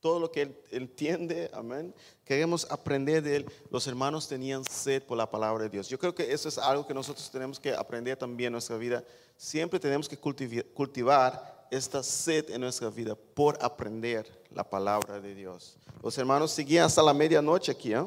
todo 0.00 0.18
lo 0.18 0.30
que 0.32 0.42
él 0.42 0.56
entiende, 0.70 1.50
amén. 1.52 1.94
Queremos 2.24 2.66
aprender 2.70 3.22
de 3.22 3.36
él. 3.36 3.52
Los 3.70 3.86
hermanos 3.86 4.26
tenían 4.26 4.64
sed 4.64 5.02
por 5.02 5.18
la 5.18 5.30
palabra 5.30 5.64
de 5.64 5.68
Dios. 5.68 5.88
Yo 5.88 5.98
creo 5.98 6.14
que 6.14 6.32
eso 6.32 6.48
es 6.48 6.56
algo 6.56 6.86
que 6.86 6.94
nosotros 6.94 7.30
tenemos 7.30 7.60
que 7.60 7.74
aprender 7.74 8.16
también 8.16 8.48
en 8.48 8.52
nuestra 8.52 8.78
vida. 8.78 9.04
Siempre 9.36 9.78
tenemos 9.78 10.08
que 10.08 10.16
cultivar 10.16 11.68
esta 11.70 12.02
sed 12.02 12.48
en 12.50 12.62
nuestra 12.62 12.88
vida 12.88 13.14
por 13.14 13.58
aprender 13.60 14.26
la 14.50 14.64
palabra 14.64 15.20
de 15.20 15.34
Dios. 15.34 15.76
Los 16.02 16.16
hermanos 16.16 16.50
seguían 16.50 16.86
hasta 16.86 17.02
la 17.02 17.12
medianoche 17.12 17.72
aquí, 17.72 17.92
¿eh? 17.92 18.04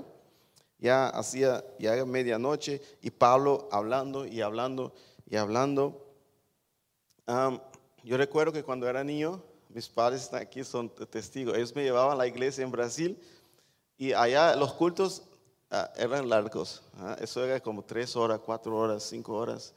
Ya 0.82 1.08
hacía 1.10 1.64
ya 1.80 2.04
medianoche 2.06 2.82
y 3.02 3.12
Pablo 3.12 3.70
hablando 3.72 4.26
y 4.26 4.42
hablando 4.42 4.94
y 5.30 5.38
hablando. 5.38 6.06
yo 8.04 8.18
recuerdo 8.18 8.52
que 8.52 8.64
cuando 8.64 8.90
era 8.90 9.04
niño, 9.04 9.42
mis 9.70 9.88
padres 9.88 10.24
están 10.24 10.42
aquí, 10.42 10.64
son 10.64 10.90
testigos. 10.90 11.56
Ellos 11.56 11.76
me 11.76 11.84
llevaban 11.84 12.14
a 12.14 12.16
la 12.16 12.28
iglesia 12.28 12.64
en 12.64 12.72
Brasil 12.72 13.18
y 13.98 14.12
allá 14.12 14.56
los 14.56 14.74
cultos 14.74 15.22
ah, 15.70 15.92
eran 15.96 16.28
largos. 16.28 16.82
¿ah? 16.98 17.16
Eso 17.22 17.46
era 17.46 17.60
como 17.60 17.84
tres 17.84 18.16
horas, 18.16 18.40
cuatro 18.44 18.76
horas, 18.76 19.04
cinco 19.04 19.36
horas, 19.36 19.74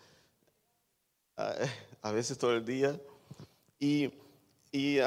ah, 1.36 1.54
a 2.02 2.12
veces 2.12 2.38
todo 2.38 2.54
el 2.54 2.64
día. 2.64 2.98
Y, 3.78 4.10
y 4.72 4.98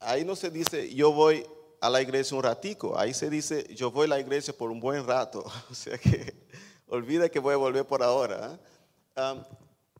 ahí 0.00 0.24
no 0.24 0.34
se 0.34 0.50
dice, 0.50 0.92
yo 0.94 1.12
voy 1.12 1.46
a 1.84 1.90
la 1.90 2.00
iglesia 2.00 2.34
un 2.34 2.42
ratico, 2.42 2.98
ahí 2.98 3.12
se 3.12 3.28
dice, 3.28 3.66
yo 3.74 3.90
voy 3.90 4.06
a 4.06 4.08
la 4.08 4.18
iglesia 4.18 4.56
por 4.56 4.70
un 4.70 4.80
buen 4.80 5.06
rato. 5.06 5.44
O 5.70 5.74
sea 5.74 5.98
que 5.98 6.32
olvida 6.86 7.28
que 7.28 7.38
voy 7.38 7.52
a 7.52 7.58
volver 7.58 7.84
por 7.84 8.02
ahora. 8.02 8.58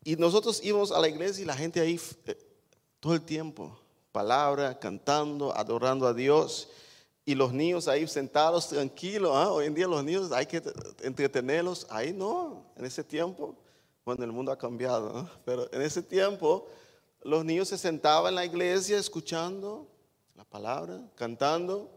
y 0.03 0.17
nosotros 0.17 0.64
íbamos 0.64 0.91
a 0.93 0.99
la 0.99 1.09
iglesia 1.09 1.43
y 1.43 1.45
la 1.45 1.55
gente 1.55 1.81
ahí 1.81 2.00
eh, 2.25 2.38
todo 3.00 3.12
el 3.12 3.21
tiempo 3.21 3.79
palabra, 4.12 4.79
cantando, 4.79 5.55
adorando 5.55 6.07
a 6.07 6.14
Dios. 6.14 6.69
Y 7.26 7.35
los 7.35 7.53
niños 7.53 7.87
ahí 7.87 8.09
sentados 8.09 8.69
tranquilos. 8.69 9.33
¿ah? 9.35 9.53
Hoy 9.53 9.67
en 9.67 9.75
día 9.75 9.87
los 9.87 10.03
niños 10.03 10.33
hay 10.33 10.47
que 10.47 10.62
entretenerlos. 11.03 11.87
Ahí 11.91 12.14
no, 12.14 12.64
en 12.76 12.87
ese 12.87 13.05
tiempo, 13.05 13.55
bueno, 14.07 14.25
el 14.25 14.33
mundo 14.33 14.50
ha 14.50 14.57
cambiado, 14.57 15.29
pero 15.45 15.71
en 15.71 15.83
ese 15.83 16.03
tiempo 16.03 16.67
los 17.21 17.45
niños 17.45 17.69
se 17.69 17.76
sentaban 17.76 18.31
en 18.31 18.37
la 18.37 18.45
iglesia 18.47 18.99
escuchando 18.99 19.93
la 20.35 20.45
palabra, 20.45 21.00
cantando. 21.14 21.91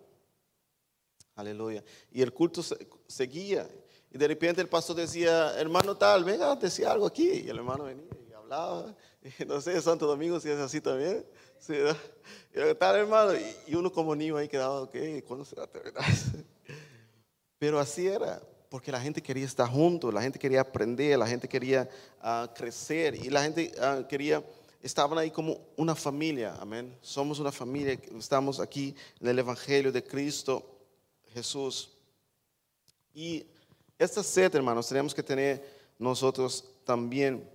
Aleluya. 1.35 1.83
Y 2.11 2.21
el 2.21 2.33
culto 2.33 2.61
seguía. 3.07 3.69
Y 4.11 4.17
de 4.17 4.27
repente 4.27 4.61
el 4.61 4.69
pastor 4.69 4.95
decía, 4.95 5.59
hermano 5.59 5.95
tal, 5.95 6.23
venga, 6.23 6.55
decía 6.55 6.91
algo 6.91 7.05
aquí. 7.05 7.43
Y 7.45 7.49
el 7.49 7.57
hermano 7.57 7.83
venía 7.85 8.05
y 8.29 8.33
hablaba. 8.33 8.95
No 9.45 9.59
sé, 9.59 9.81
Santo 9.81 10.07
Domingo 10.07 10.39
si 10.39 10.49
es 10.49 10.57
así 10.57 10.79
también. 10.79 11.25
Sí, 11.59 11.73
y 12.53 12.75
tal, 12.75 12.95
hermano, 12.95 13.31
y 13.65 13.75
uno 13.75 13.91
como 13.91 14.15
niño 14.15 14.37
ahí 14.37 14.47
quedaba, 14.47 14.81
ok, 14.81 14.95
¿cuándo 15.27 15.43
se 15.43 15.55
va 15.55 15.63
a 15.63 15.67
terminar? 15.67 16.03
Pero 17.59 17.79
así 17.79 18.07
era, 18.07 18.41
porque 18.69 18.91
la 18.91 19.01
gente 19.01 19.21
quería 19.21 19.45
estar 19.45 19.67
juntos, 19.67 20.13
la 20.13 20.21
gente 20.21 20.37
quería 20.37 20.61
aprender, 20.61 21.17
la 21.17 21.27
gente 21.27 21.47
quería 21.47 21.89
uh, 22.21 22.53
crecer 22.53 23.15
y 23.15 23.29
la 23.29 23.41
gente 23.43 23.71
uh, 23.77 24.05
quería, 24.07 24.43
estaban 24.81 25.17
ahí 25.17 25.31
como 25.31 25.59
una 25.75 25.95
familia, 25.95 26.55
amén. 26.59 26.95
Somos 27.01 27.39
una 27.39 27.51
familia, 27.51 27.99
estamos 28.17 28.59
aquí 28.59 28.95
en 29.19 29.27
el 29.27 29.39
Evangelio 29.39 29.91
de 29.91 30.03
Cristo 30.03 30.63
Jesús. 31.33 31.89
Y 33.13 33.45
esta 33.97 34.23
sed, 34.23 34.53
hermanos, 34.55 34.87
tenemos 34.87 35.13
que 35.13 35.23
tener 35.23 35.77
nosotros 35.97 36.63
también 36.83 37.49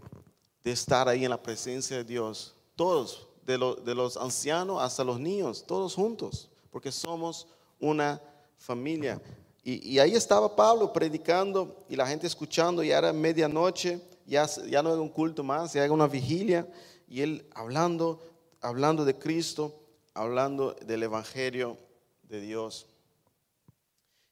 de 0.65 0.73
estar 0.73 1.09
ahí 1.09 1.25
en 1.25 1.31
la 1.31 1.43
presencia 1.43 1.97
de 1.97 2.05
Dios, 2.05 2.55
todos 2.77 3.29
de, 3.45 3.59
los 3.59 4.17
ancianos 4.17 4.81
hasta 4.81 5.05
los 5.05 5.19
niños, 5.19 5.65
todos 5.67 5.95
juntos, 5.95 6.49
porque 6.71 6.93
somos 6.93 7.47
una 7.81 8.21
familia. 8.57 9.21
Y, 9.65 9.99
ahí 9.99 10.15
estaba 10.15 10.55
Pablo 10.55 10.93
predicando 10.93 11.85
y 11.89 11.95
la 11.95 12.07
gente 12.07 12.27
escuchando, 12.27 12.83
ya 12.83 12.99
era 12.99 13.13
medianoche, 13.13 14.01
ya, 14.27 14.47
ya 14.69 14.83
no 14.83 14.93
era 14.93 15.01
un 15.01 15.09
culto 15.09 15.45
más, 15.45 15.73
ya 15.73 15.85
era 15.85 15.93
una 15.93 16.09
vigilia, 16.09 16.67
y 17.13 17.21
él 17.21 17.47
hablando, 17.55 18.23
hablando 18.63 19.05
de 19.05 19.19
Cristo, 19.19 19.79
hablando 20.15 20.73
del 20.87 21.03
Evangelio 21.03 21.77
de 22.23 22.41
Dios. 22.41 22.87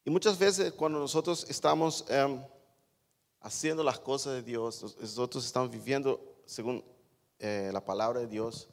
Y 0.02 0.08
muchas 0.08 0.38
veces 0.38 0.72
cuando 0.72 0.98
nosotros 0.98 1.44
estamos 1.50 2.06
em, 2.08 2.40
haciendo 3.42 3.84
las 3.84 3.98
cosas 3.98 4.32
de 4.32 4.42
Dios, 4.42 4.96
nosotros 4.98 5.44
estamos 5.44 5.70
viviendo 5.70 6.18
según 6.46 6.82
eh, 7.38 7.68
la 7.70 7.84
palabra 7.84 8.20
de 8.20 8.26
Dios, 8.26 8.66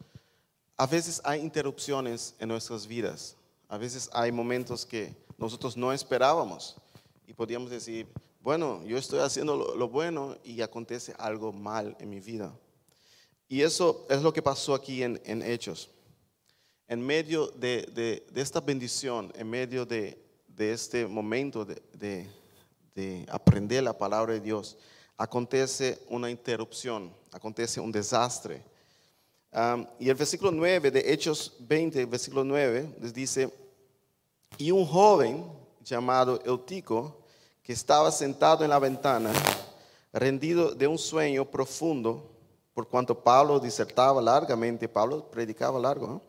a 0.78 0.88
veces 0.88 1.20
hay 1.26 1.42
interrupciones 1.42 2.34
en 2.40 2.48
nuestras 2.48 2.88
vidas. 2.88 3.36
A 3.68 3.78
veces 3.78 4.10
hay 4.14 4.32
momentos 4.32 4.86
que 4.86 5.14
nosotros 5.38 5.76
no 5.76 5.92
esperábamos 5.92 6.78
y 7.28 7.34
podríamos 7.34 7.70
decir, 7.70 8.08
bueno, 8.42 8.82
yo 8.86 8.98
estoy 8.98 9.20
haciendo 9.20 9.76
lo, 9.76 9.90
bueno 9.90 10.38
y 10.46 10.62
acontece 10.62 11.14
algo 11.20 11.52
mal 11.52 11.98
en 12.00 12.10
mi 12.10 12.22
vida. 12.22 12.58
Y 13.48 13.62
eso 13.62 14.06
es 14.10 14.22
lo 14.22 14.34
que 14.34 14.42
pasó 14.42 14.74
aquí 14.74 15.04
en, 15.04 15.42
Hechos. 15.42 15.90
En 16.88 17.06
medio 17.06 17.48
de, 17.48 18.26
esta 18.36 18.60
bendición, 18.60 19.32
en 19.36 19.50
medio 19.50 19.86
de, 19.86 20.18
este 20.58 21.08
momento 21.08 21.66
de, 21.66 22.28
aprender 23.30 23.84
la 23.84 23.98
palabra 23.98 24.34
de 24.34 24.42
Dios, 24.42 24.78
acontece 25.18 26.00
una 26.10 26.30
interrupción, 26.30 27.14
acontece 27.32 27.80
un 27.80 27.92
desastre 27.92 28.64
y 30.00 30.10
el 30.10 30.16
versículo 30.16 30.52
9 30.52 30.92
de 30.92 31.14
Hechos 31.14 31.54
20, 31.60 32.06
versículo 32.06 32.44
9, 32.44 32.96
les 33.02 33.14
dice, 33.14 33.52
y 34.58 34.72
un 34.72 34.86
joven 34.86 35.46
llamado 35.84 36.40
Eutico, 36.46 37.24
que 37.64 37.74
estaba 37.74 38.12
sentado 38.12 38.64
en 38.64 38.70
la 38.70 38.80
ventana, 38.80 39.32
rendido 40.14 40.76
de 40.76 40.86
un 40.86 40.98
sueño 40.98 41.46
profundo, 41.46 42.37
por 42.78 42.88
cuanto 42.88 43.24
Pablo 43.24 43.60
disertaba 43.60 44.22
largamente, 44.22 44.88
Pablo 44.88 45.32
predicaba 45.32 45.80
largo. 45.80 46.22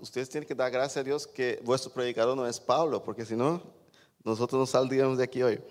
ustedes 0.00 0.30
tienen 0.30 0.48
que 0.48 0.54
dar 0.54 0.70
gracias 0.70 0.96
a 0.96 1.04
Dios 1.04 1.26
que 1.26 1.60
vuestro 1.62 1.92
predicador 1.92 2.34
no 2.34 2.46
es 2.46 2.58
Pablo, 2.58 3.04
porque 3.04 3.26
si 3.26 3.36
no, 3.36 3.60
nosotros 4.24 4.58
no 4.58 4.64
saldríamos 4.64 5.18
de 5.18 5.24
aquí 5.24 5.42
hoy. 5.42 5.62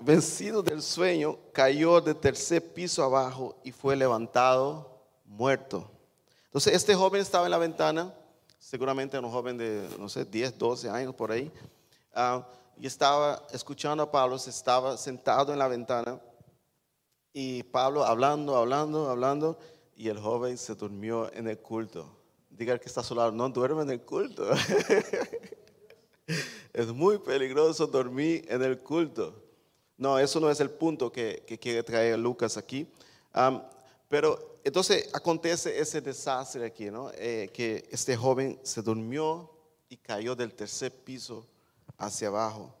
vencido 0.00 0.60
del 0.60 0.82
sueño, 0.82 1.38
cayó 1.52 2.00
de 2.00 2.14
tercer 2.14 2.72
piso 2.74 3.04
abajo 3.04 3.60
y 3.62 3.70
fue 3.70 3.94
levantado 3.94 4.90
muerto. 5.24 5.88
Entonces, 6.46 6.74
este 6.74 6.96
joven 6.96 7.20
estaba 7.20 7.44
en 7.44 7.52
la 7.52 7.58
ventana, 7.58 8.12
seguramente 8.58 9.16
era 9.16 9.24
un 9.24 9.32
joven 9.32 9.56
de, 9.56 9.88
no 10.00 10.08
sé, 10.08 10.24
10, 10.24 10.58
12 10.58 10.90
años 10.90 11.14
por 11.14 11.30
ahí, 11.30 11.48
ah, 12.12 12.44
y 12.76 12.88
estaba 12.88 13.46
escuchando 13.52 14.02
a 14.02 14.10
Pablo, 14.10 14.34
estaba 14.34 14.96
sentado 14.96 15.52
en 15.52 15.60
la 15.60 15.68
ventana, 15.68 16.20
y 17.32 17.62
Pablo 17.64 18.04
hablando, 18.04 18.56
hablando, 18.56 19.08
hablando, 19.08 19.58
y 19.96 20.08
el 20.08 20.18
joven 20.18 20.58
se 20.58 20.74
durmió 20.74 21.32
en 21.32 21.48
el 21.48 21.58
culto. 21.58 22.08
Diga 22.50 22.78
que 22.78 22.88
está 22.88 23.00
a 23.00 23.04
su 23.04 23.14
lado, 23.14 23.32
no 23.32 23.48
duerme 23.48 23.82
en 23.82 23.90
el 23.90 24.02
culto. 24.02 24.50
es 26.72 26.86
muy 26.88 27.18
peligroso 27.18 27.86
dormir 27.86 28.44
en 28.48 28.62
el 28.62 28.78
culto. 28.78 29.42
No, 29.96 30.18
eso 30.18 30.40
no 30.40 30.50
es 30.50 30.60
el 30.60 30.70
punto 30.70 31.10
que, 31.10 31.42
quiere 31.60 31.82
traer 31.82 32.18
Lucas 32.18 32.56
aquí. 32.56 32.86
pero 34.08 34.58
entonces 34.64 35.10
acontece 35.14 35.78
ese 35.78 36.00
desastre 36.00 36.66
aquí, 36.66 36.90
¿no? 36.90 37.10
Eh, 37.14 37.50
que 37.52 37.88
este 37.90 38.16
joven 38.16 38.58
se 38.62 38.82
durmió 38.82 39.50
y 39.88 39.96
cayó 39.96 40.36
del 40.36 40.54
tercer 40.54 40.92
piso 40.92 41.46
hacia 41.96 42.28
abajo. 42.28 42.74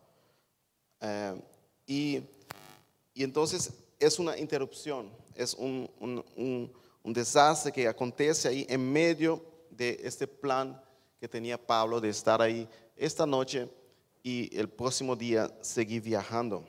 Eh, 1.00 1.42
y 1.86 2.22
entonces 3.14 3.72
es 4.02 4.18
una 4.18 4.36
interrupción, 4.36 5.10
es 5.34 5.54
un, 5.54 5.88
un, 6.00 7.12
desastre 7.12 7.70
que 7.72 7.86
acontece 7.86 8.48
ahí 8.48 8.66
en 8.68 8.92
medio 8.92 9.44
de 9.70 10.00
este 10.02 10.26
plan 10.26 10.80
que 11.20 11.28
tenía 11.28 11.56
Pablo 11.56 12.00
de 12.00 12.08
estar 12.08 12.42
ahí 12.42 12.68
esta 12.96 13.24
noche 13.24 13.68
y 14.22 14.56
el 14.58 14.68
próximo 14.68 15.14
día 15.14 15.52
seguir 15.60 16.02
viajando. 16.02 16.64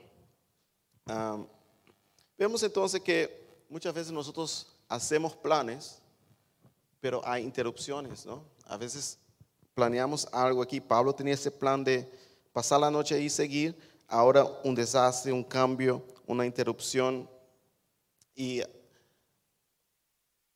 Vemos 2.38 2.62
entonces 2.62 3.00
que 3.00 3.64
muchas 3.68 3.94
veces 3.94 4.12
nosotros 4.12 4.76
hacemos 4.88 5.34
planes, 5.34 5.98
pero 7.00 7.20
hay 7.24 7.42
interrupciones, 7.42 8.24
¿no? 8.26 8.44
A 8.66 8.76
veces 8.76 9.18
planeamos 9.74 10.26
algo 10.32 10.62
aquí. 10.62 10.80
Pablo 10.80 11.12
tenía 11.12 11.34
ese 11.34 11.50
plan 11.50 11.82
de 11.82 12.08
pasar 12.52 12.80
la 12.80 12.90
noche 12.90 13.20
y 13.20 13.28
seguir, 13.28 13.76
ahora 14.08 14.44
un 14.64 14.74
desastre, 14.74 15.32
un 15.32 15.44
cambio, 15.44 16.02
una 16.26 16.46
interrupción. 16.46 17.28
Y 18.34 18.62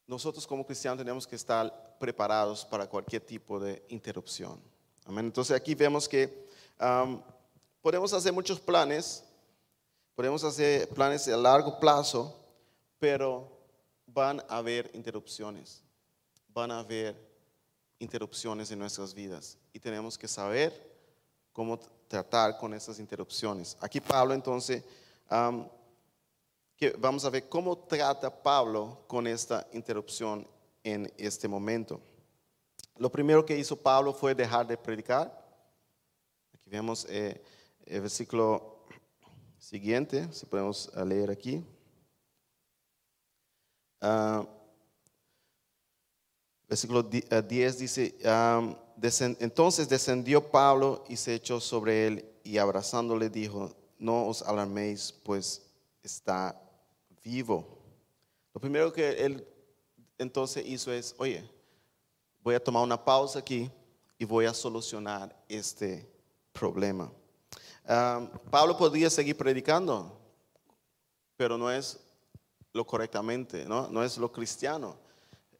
nosotros 0.06 0.46
como 0.46 0.64
cristianos 0.64 0.98
tenemos 0.98 1.26
que 1.26 1.36
estar 1.36 1.96
preparados 1.98 2.64
para 2.64 2.88
cualquier 2.88 3.22
tipo 3.22 3.60
de 3.60 3.84
interrupción. 3.88 4.60
Amén. 5.04 5.26
Entonces 5.26 5.56
aquí 5.56 5.74
vemos 5.74 6.08
que 6.08 6.48
um, 6.80 7.20
podemos 7.80 8.12
hacer 8.12 8.32
muchos 8.32 8.60
planes, 8.60 9.24
podemos 10.14 10.44
hacer 10.44 10.88
planes 10.88 11.28
a 11.28 11.36
largo 11.36 11.78
plazo, 11.78 12.38
pero 12.98 13.58
van 14.06 14.40
a 14.48 14.58
haber 14.58 14.90
interrupciones, 14.94 15.82
van 16.48 16.70
a 16.70 16.80
haber 16.80 17.16
interrupciones 17.98 18.70
en 18.70 18.78
nuestras 18.78 19.14
vidas 19.14 19.58
y 19.72 19.80
tenemos 19.80 20.16
que 20.16 20.28
saber 20.28 20.72
cómo 21.52 21.78
tratar 22.08 22.56
con 22.58 22.74
esas 22.74 22.98
interrupciones. 22.98 23.76
Aquí 23.80 24.00
Pablo 24.00 24.34
entonces, 24.34 24.82
que 26.76 26.90
vamos 26.98 27.24
a 27.24 27.30
ver 27.30 27.48
cómo 27.48 27.76
trata 27.76 28.30
Pablo 28.30 29.04
con 29.06 29.26
esta 29.26 29.66
interrupción 29.72 30.46
en 30.82 31.12
este 31.18 31.46
momento. 31.46 32.00
Lo 32.96 33.10
primero 33.10 33.44
que 33.44 33.56
hizo 33.56 33.76
Pablo 33.76 34.12
fue 34.12 34.34
dejar 34.34 34.66
de 34.66 34.76
predicar. 34.76 35.32
Aquí 36.54 36.70
vemos 36.70 37.06
eh, 37.08 37.40
el 37.86 38.00
versículo 38.00 38.84
siguiente, 39.58 40.32
si 40.32 40.46
podemos 40.46 40.90
leer 41.04 41.30
aquí. 41.30 41.64
Uh, 44.00 44.46
versículo 46.68 47.02
10 47.02 47.30
eh, 47.30 47.78
dice, 47.78 48.16
entonces 49.00 49.88
descendió 49.88 50.50
Pablo 50.50 51.04
y 51.08 51.16
se 51.16 51.34
echó 51.34 51.60
sobre 51.60 52.06
él 52.06 52.24
y 52.42 52.58
abrazándole 52.58 53.30
dijo, 53.30 53.70
no 53.98 54.26
os 54.26 54.42
alarméis, 54.42 55.12
pues 55.22 55.62
está 56.02 56.60
vivo. 57.22 57.78
Lo 58.54 58.60
primero 58.60 58.92
que 58.92 59.10
él 59.24 59.46
entonces 60.18 60.66
hizo 60.66 60.92
es, 60.92 61.14
oye, 61.18 61.48
voy 62.42 62.54
a 62.54 62.62
tomar 62.62 62.82
una 62.82 63.02
pausa 63.02 63.38
aquí 63.38 63.70
y 64.18 64.24
voy 64.24 64.46
a 64.46 64.54
solucionar 64.54 65.34
este 65.48 66.10
problema. 66.52 67.10
Pablo 68.50 68.76
podría 68.76 69.08
seguir 69.08 69.36
predicando, 69.36 70.18
pero 71.36 71.56
no 71.56 71.70
es 71.70 72.00
lo 72.72 72.84
correctamente, 72.84 73.64
¿no? 73.64 73.88
no 73.88 74.02
es 74.02 74.18
lo 74.18 74.30
cristiano. 74.30 74.96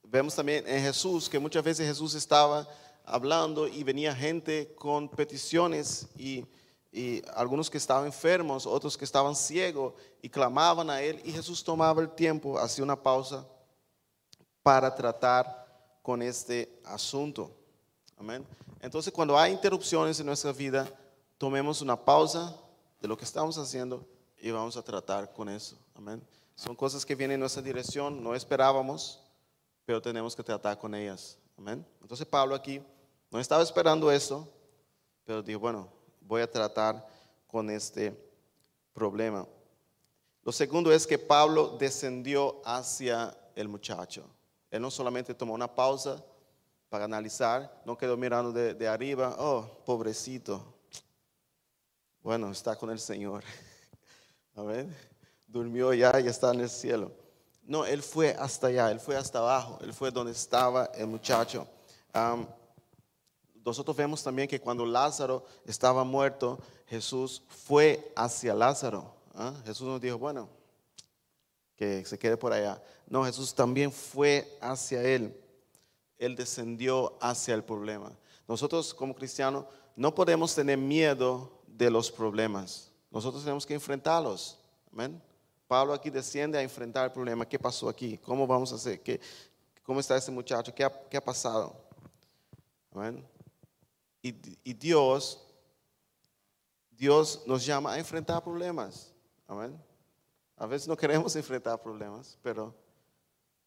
Vemos 0.02 0.35
también 0.35 0.66
en 0.66 0.83
Jesús 0.83 1.28
que 1.28 1.38
muchas 1.38 1.62
veces 1.62 1.87
Jesús 1.87 2.14
estaba 2.14 2.66
hablando 3.11 3.67
y 3.67 3.83
venía 3.83 4.15
gente 4.15 4.75
con 4.75 5.09
peticiones 5.09 6.09
y, 6.17 6.45
y 6.93 7.23
algunos 7.35 7.71
que 7.71 7.79
estaban 7.79 8.07
enfermos, 8.07 8.67
otros 8.67 8.97
que 8.97 9.05
estaban 9.05 9.35
ciegos 9.35 9.95
y 10.23 10.29
clamaban 10.29 10.90
a 10.90 11.01
Él 11.01 11.21
y 11.25 11.33
Jesús 11.33 11.64
tomaba 11.64 12.03
el 12.03 12.11
tiempo, 12.11 12.59
hacía 12.59 12.85
una 12.85 13.01
pausa 13.01 13.47
para 14.62 14.94
tratar 14.94 15.66
con 16.03 16.23
este 16.23 16.81
asunto. 16.85 17.51
Amén. 18.16 18.47
Entonces, 18.81 19.12
cuando 19.12 19.38
hay 19.38 19.53
interrupciones 19.53 20.21
en 20.21 20.27
nuestra 20.27 20.53
vida, 20.53 20.88
tomemos 21.37 21.81
una 21.83 21.97
pausa 21.97 22.57
de 23.01 23.09
lo 23.09 23.16
que 23.16 23.25
estamos 23.25 23.57
haciendo 23.59 24.07
y 24.38 24.51
vamos 24.51 24.77
a 24.77 24.83
tratar 24.83 25.33
con 25.33 25.49
eso. 25.49 25.77
Amén. 25.94 26.23
Son 26.55 26.75
cosas 26.75 27.07
que 27.07 27.14
vienen 27.14 27.35
en 27.35 27.40
nuestra 27.40 27.62
dirección, 27.62 28.23
no 28.23 28.35
esperábamos, 28.35 29.21
pero 29.85 30.03
tenemos 30.03 30.35
que 30.35 30.42
tratar 30.42 30.79
con 30.79 30.94
ellas. 30.94 31.38
Amén. 31.57 31.87
Entonces, 32.01 32.27
Pablo 32.27 32.55
aquí 32.55 32.83
no 33.31 33.38
estaba 33.38 33.62
esperando 33.62 34.11
eso, 34.11 34.49
pero 35.25 35.43
dijo, 35.43 35.61
bueno, 35.61 35.88
voy 36.21 36.43
a 36.43 36.51
tratar 36.51 37.07
con 37.47 37.69
este 37.71 38.17
problema. 38.93 39.47
Lo 40.43 40.53
segundo 40.53 40.91
es 40.93 41.07
que 41.07 41.19
Pablo 41.19 41.77
descendió 41.79 42.62
hacia 42.64 43.37
el 43.55 43.69
muchacho. 43.69 44.25
Él 44.71 44.81
no 44.81 44.91
solamente 44.91 45.35
tomó 45.35 45.55
una 45.55 45.75
pausa 45.75 46.23
para 46.88 47.05
analizar, 47.05 47.83
no 47.85 47.99
quedó 47.99 48.17
mirando 48.17 48.53
de, 48.53 48.88
arriba, 48.88 49.37
oh, 49.38 49.83
pobrecito. 49.85 50.75
Bueno, 52.23 52.51
está 52.51 52.77
con 52.77 52.91
el 52.91 52.99
Señor. 52.99 53.45
Amén. 54.55 54.95
Durmió 55.47 55.93
ya 55.93 56.19
y 56.21 56.29
está 56.29 56.53
en 56.53 56.61
el 56.61 56.71
cielo. 56.71 57.12
No, 57.62 57.85
él 57.85 58.03
fue 58.03 58.31
hasta 58.31 58.69
allá, 58.69 58.91
él 58.91 59.01
fue 59.01 59.17
hasta 59.17 59.41
abajo, 59.41 59.79
él 59.83 59.93
fue 59.93 60.11
donde 60.11 60.33
estaba 60.33 60.87
el 60.95 61.07
muchacho. 61.07 61.67
Nosotros 63.68 63.96
vemos 63.96 64.22
también 64.22 64.48
que 64.48 64.61
cuando 64.61 64.85
Lázaro 64.85 65.44
estaba 65.64 66.04
muerto, 66.04 66.59
Jesús 66.87 67.42
fue 67.48 68.12
hacia 68.16 68.54
Lázaro. 68.54 69.12
¿ah? 69.35 69.54
Jesús 69.64 69.87
nos 69.87 70.00
dijo, 70.00 70.18
bueno, 70.18 70.48
que 71.76 72.04
se 72.04 72.18
quede 72.18 72.37
por 72.37 72.52
allá. 72.52 72.83
No, 73.07 73.24
Jesús 73.24 73.54
también 73.54 73.92
fue 73.92 74.59
hacia 74.61 75.02
él. 75.02 75.38
Él 76.18 76.35
descendió 76.35 77.16
hacia 77.20 77.54
el 77.54 77.62
problema. 77.62 78.11
Nosotros 78.48 78.92
como 78.92 79.14
cristianos 79.14 79.66
no 79.94 80.14
podemos 80.14 80.54
tener 80.54 80.78
miedo 80.78 81.52
de 81.66 81.90
los 81.90 82.11
problemas. 82.11 82.90
Nosotros 83.11 83.42
tenemos 83.42 83.64
que 83.64 83.74
enfrentarlos. 83.74 84.59
Amén. 84.92 85.22
Pablo 85.66 85.92
aquí 85.92 86.11
desciende 86.11 86.59
a 86.59 86.62
enfrentar 86.62 87.04
el 87.04 87.12
problema. 87.12 87.46
¿Qué 87.46 87.59
pasó 87.59 87.88
aquí? 87.88 88.18
¿Cómo 88.18 88.46
vamos 88.46 88.72
a 88.72 88.76
hacer? 88.76 89.00
¿Qué, 89.02 89.20
¿Cómo 89.85 90.00
está 90.00 90.16
ese 90.16 90.31
muchacho? 90.31 90.74
¿Qué 90.74 90.85
ha, 90.85 91.09
qué 91.09 91.16
ha 91.16 91.24
pasado? 91.24 91.76
Amén. 92.94 93.24
Y, 94.20 94.33
Dios, 94.74 95.46
Dios 96.90 97.42
nos 97.46 97.64
llama 97.64 97.92
a 97.92 97.98
enfrentar 97.98 98.42
problemas. 98.42 99.12
Amén. 99.46 99.81
A 100.57 100.66
veces 100.66 100.88
no 100.88 100.96
queremos 100.96 101.35
enfrentar 101.37 101.81
problemas, 101.81 102.38
pero 102.42 102.74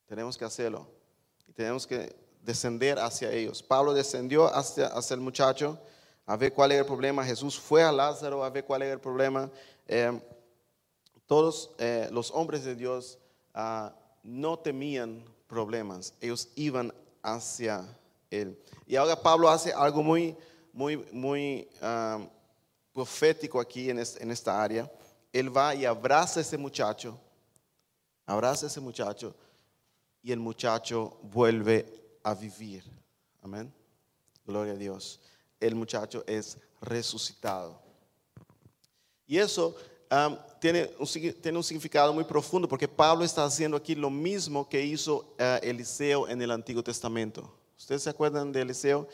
tenemos 0.06 0.38
que 0.38 0.46
hacerlo. 0.46 0.88
Y 1.48 1.54
tenemos 1.54 1.88
que 1.88 2.16
descender 2.42 3.00
hacia 3.00 3.32
ellos. 3.32 3.64
Pablo 3.64 3.94
descendió 3.94 4.54
hacia, 4.54 4.88
hacia 4.88 5.14
el 5.14 5.22
muchacho 5.22 5.80
a 6.26 6.36
ver 6.36 6.54
cuál 6.54 6.72
era 6.72 6.82
el 6.82 6.88
problema. 6.88 7.26
Jesús 7.26 7.60
fue 7.60 7.84
a 7.84 7.92
Lázaro 7.92 8.44
a 8.44 8.50
ver 8.50 8.66
cuál 8.66 8.84
era 8.84 8.94
el 8.94 9.00
problema. 9.00 9.50
Eh, 9.88 10.20
todos 11.26 11.72
eh, 11.78 12.10
los 12.12 12.32
hombres 12.32 12.64
de 12.64 12.76
Dios 12.76 13.18
ah, 13.54 13.96
no 14.24 14.60
temían 14.60 15.24
problemas. 15.48 16.14
Ellos 16.20 16.50
iban 16.56 16.94
hacia 17.22 17.88
Y 18.88 18.96
ahora 18.96 19.22
Pablo 19.22 19.50
hace 19.50 19.74
algo 19.74 20.02
muy, 20.02 20.36
muy, 20.72 20.98
muy 21.12 21.68
ah, 21.82 22.20
profético 22.94 23.60
aquí 23.60 23.90
en, 23.90 24.00
esta 24.00 24.62
área 24.62 24.90
él 25.32 25.56
va 25.56 25.74
y 25.76 25.86
abraza 25.86 26.40
a 26.40 26.42
ese 26.42 26.58
muchacho, 26.58 27.18
abraza 28.26 28.66
a 28.66 28.70
ese 28.70 28.82
muchacho 28.82 29.34
y 30.22 30.32
el 30.32 30.40
muchacho 30.40 31.18
vuelve 31.24 31.86
a 32.24 32.34
vivir. 32.34 32.84
Amén. 33.42 33.74
Gloria 34.46 34.74
a 34.74 34.76
Dios. 34.76 35.20
El 35.60 35.76
muchacho 35.76 36.24
es 36.28 36.58
resucitado. 36.82 37.82
Y 39.26 39.38
eso 39.38 39.76
tiene, 40.60 40.92
un, 41.00 41.64
significado 41.64 42.14
muy 42.14 42.26
profundo 42.26 42.68
porque 42.68 42.88
Pablo 42.88 43.24
está 43.24 43.46
haciendo 43.46 43.78
aquí 43.78 43.96
lo 43.96 44.10
mismo 44.10 44.68
que 44.68 44.84
hizo 44.84 45.34
uh, 45.40 45.64
Eliseo 45.64 46.28
en 46.28 46.42
el 46.42 46.52
Antiguo 46.52 46.84
Testamento. 46.84 47.61
¿Ustedes 47.82 48.04
se 48.04 48.10
acuerdan 48.10 48.52
de 48.52 48.62
Eliseo? 48.62 49.08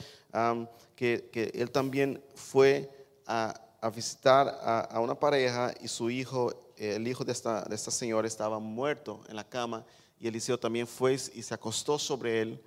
Que, 0.96 1.30
que 1.32 1.52
él 1.56 1.72
también 1.72 2.24
fue 2.36 2.90
a 3.26 3.68
a 3.82 3.90
visitar 3.90 4.48
a, 4.62 5.00
una 5.00 5.16
pareja 5.16 5.74
y 5.82 5.88
su 5.88 6.10
hijo, 6.10 6.52
el 6.78 7.08
hijo 7.08 7.24
de 7.24 7.32
esta, 7.32 7.62
de 7.64 7.76
esta 7.76 7.92
señora 7.92 8.28
estaba 8.28 8.60
muerto 8.60 9.22
en 9.28 9.36
la 9.36 9.48
cama 9.48 9.86
y 10.20 10.28
Eliseo 10.28 10.60
también 10.60 10.88
fue 10.88 11.14
y 11.14 11.44
se 11.44 11.54
acostó 11.54 12.00
sobre 12.00 12.42
él 12.42 12.64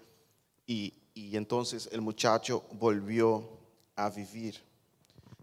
y, 0.66 0.94
y 1.14 1.36
entonces 1.36 1.88
el 1.90 2.00
muchacho 2.00 2.64
volvió 2.72 3.48
a 3.96 4.08
vivir. 4.08 4.60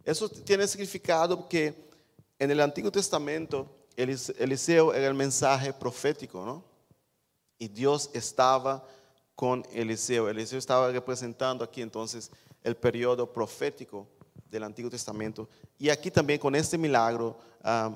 Eso 0.05 0.29
tiene 0.29 0.65
significado 0.67 1.49
que 1.49 1.73
en 2.39 2.51
el 2.51 2.61
Antiguo 2.61 2.91
Testamento 2.91 3.67
Eliseo 3.95 4.93
era 4.93 5.07
el 5.07 5.15
mensaje 5.15 5.73
profético, 5.73 6.45
¿no? 6.45 6.63
Y 7.59 7.67
Dios 7.67 8.09
estaba 8.13 8.87
con 9.37 9.63
Eliseo. 9.71 10.27
Estaba 10.29 10.91
representando 10.91 11.63
aquí 11.63 11.83
entonces 11.83 12.31
el 12.63 12.75
periodo 12.75 13.31
profético 13.31 14.07
del 14.49 14.63
Antiguo 14.63 14.89
Testamento. 14.89 15.47
Y 15.77 15.89
aquí 15.89 16.09
también 16.09 16.39
con 16.39 16.55
este 16.55 16.75
milagro, 16.75 17.37
ah, 17.61 17.95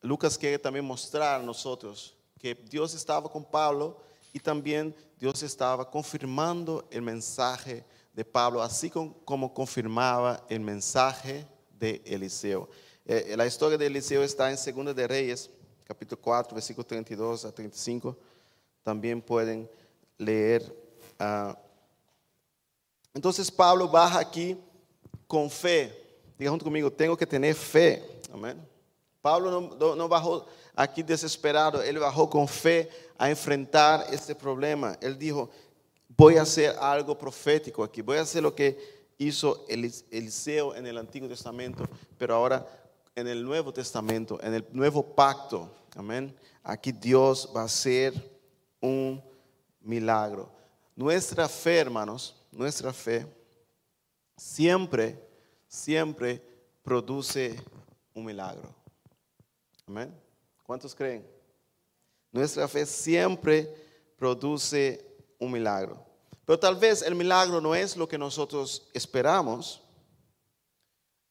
Lucas 0.00 0.38
quiere 0.38 0.58
también 0.58 0.86
mostrar 0.86 1.38
a 1.38 1.44
nosotros 1.44 2.16
que 2.38 2.54
Dios 2.54 2.94
estaba 2.94 3.30
con 3.30 3.44
Pablo 3.44 3.98
y 4.32 4.40
también 4.40 4.96
Dios 5.18 5.42
estaba 5.42 5.90
confirmando 5.90 6.88
el 6.90 7.02
mensaje 7.02 7.84
de 8.14 8.24
Pablo, 8.24 8.62
así 8.62 8.88
como 8.88 9.52
confirmaba 9.52 10.46
el 10.48 10.60
mensaje 10.60 11.46
de 11.78 12.00
Eliseo. 12.06 12.70
Eh, 13.04 13.34
la 13.36 13.44
historia 13.44 13.76
de 13.76 13.86
Eliseo 13.86 14.22
está 14.22 14.50
en 14.50 14.56
Segunda 14.56 14.94
de 14.94 15.06
Reyes, 15.06 15.50
capítulo 15.84 16.18
4, 16.22 16.54
versículos 16.54 16.86
32 16.86 17.44
a 17.44 17.52
35. 17.52 18.16
También 18.82 19.20
pueden 19.20 19.68
leer. 20.20 20.76
Ah. 21.18 21.58
entonces 23.12 23.50
Pablo 23.50 23.88
baja 23.88 24.20
aquí 24.20 24.56
con 25.26 25.50
fe. 25.50 25.96
Diga 26.38 26.50
junto 26.50 26.64
conmigo, 26.64 26.90
tengo 26.90 27.16
que 27.16 27.26
tener 27.26 27.54
fe. 27.54 28.02
Amén. 28.32 28.66
Pablo 29.20 29.50
no, 29.78 29.94
no, 29.96 30.08
bajó 30.08 30.46
aquí 30.74 31.02
desesperado, 31.02 31.82
él 31.82 31.98
bajó 31.98 32.30
con 32.30 32.48
fe 32.48 32.88
a 33.18 33.28
enfrentar 33.28 34.06
este 34.10 34.34
problema. 34.34 34.96
Él 35.00 35.18
dijo, 35.18 35.50
voy 36.16 36.36
a 36.36 36.42
hacer 36.42 36.74
algo 36.80 37.18
profético 37.18 37.84
aquí, 37.84 38.00
voy 38.00 38.16
a 38.16 38.22
hacer 38.22 38.42
lo 38.42 38.54
que 38.54 38.78
hizo 39.18 39.66
Eliseo 39.68 40.74
en 40.74 40.86
el 40.86 40.96
Antiguo 40.96 41.28
Testamento, 41.28 41.86
pero 42.16 42.34
ahora 42.34 42.66
en 43.14 43.28
el 43.28 43.44
Nuevo 43.44 43.72
Testamento, 43.72 44.38
en 44.42 44.54
el 44.54 44.64
nuevo 44.72 45.02
pacto. 45.02 45.70
Amén. 45.94 46.34
Aquí 46.62 46.92
Dios 46.92 47.50
va 47.54 47.62
a 47.62 47.64
hacer 47.64 48.14
un 48.80 49.22
milagro. 49.80 50.50
Nuestra 50.94 51.48
fe, 51.48 51.78
hermanos, 51.78 52.36
nuestra 52.52 52.92
fe 52.92 53.26
siempre, 54.36 55.18
siempre 55.66 56.42
produce 56.82 57.56
un 58.14 58.24
milagro. 58.24 58.74
Amén. 59.86 60.14
¿Cuántos 60.62 60.94
creen? 60.94 61.26
Nuestra 62.32 62.68
fe 62.68 62.86
siempre 62.86 63.74
produce 64.16 65.04
un 65.38 65.50
milagro. 65.50 66.04
Pero 66.44 66.58
tal 66.58 66.76
vez 66.76 67.02
el 67.02 67.14
milagro 67.14 67.60
no 67.60 67.74
es 67.74 67.96
lo 67.96 68.08
que 68.08 68.18
nosotros 68.18 68.88
esperamos. 68.92 69.82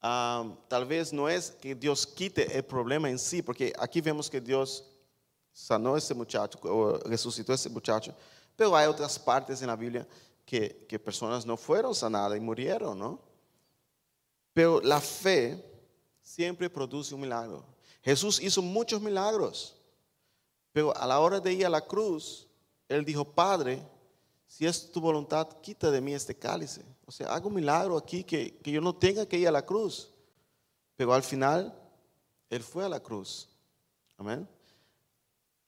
tal 0.01 0.85
vez 0.87 1.11
no 1.11 1.27
es 1.27 1.51
que 1.51 1.75
Dios 1.75 2.07
quite 2.07 2.57
el 2.57 2.63
problema 2.63 3.09
en 3.09 3.19
sí, 3.19 3.41
porque 3.41 3.73
aquí 3.77 4.01
vemos 4.01 4.29
que 4.29 4.39
Dios 4.41 4.85
sanó 5.51 5.95
a 5.95 5.97
ese 5.97 6.13
muchacho 6.13 6.57
o 6.63 6.97
resucitó 6.99 7.51
a 7.51 7.55
ese 7.55 7.69
muchacho, 7.69 8.15
pero 8.59 8.75
hay 8.75 8.87
otras 8.87 9.17
partes 9.17 9.61
en 9.61 9.67
la 9.67 9.77
Biblia 9.77 10.05
que, 10.45 10.85
que 10.85 10.99
personas 10.99 11.45
no 11.45 11.55
fueron 11.55 11.95
sanadas 11.95 12.37
y 12.37 12.41
murieron, 12.41 12.99
¿no? 12.99 13.17
Pero 14.51 14.81
la 14.81 14.99
fe 14.99 15.63
siempre 16.21 16.69
produce 16.69 17.15
un 17.15 17.21
milagro. 17.21 17.63
Jesús 18.03 18.37
hizo 18.41 18.61
muchos 18.61 19.01
milagros, 19.01 19.77
pero 20.73 20.93
a 20.93 21.07
la 21.07 21.21
hora 21.21 21.39
de 21.39 21.53
ir 21.53 21.65
a 21.65 21.69
la 21.69 21.79
cruz, 21.79 22.49
Él 22.89 23.05
dijo, 23.05 23.23
Padre, 23.23 23.81
si 24.45 24.65
es 24.65 24.91
tu 24.91 24.99
voluntad, 24.99 25.47
quita 25.61 25.89
de 25.89 26.01
mí 26.01 26.13
este 26.13 26.37
cálice. 26.37 26.83
O 27.05 27.13
sea, 27.13 27.33
hago 27.33 27.47
un 27.47 27.55
milagro 27.55 27.95
aquí 27.95 28.25
que, 28.25 28.57
que 28.57 28.71
yo 28.71 28.81
no 28.81 28.93
tenga 28.93 29.25
que 29.25 29.37
ir 29.37 29.47
a 29.47 29.51
la 29.51 29.65
cruz. 29.65 30.11
Pero 30.97 31.13
al 31.13 31.23
final, 31.23 31.73
Él 32.49 32.61
fue 32.61 32.83
a 32.83 32.89
la 32.89 32.99
cruz. 32.99 33.47
Amén. 34.17 34.45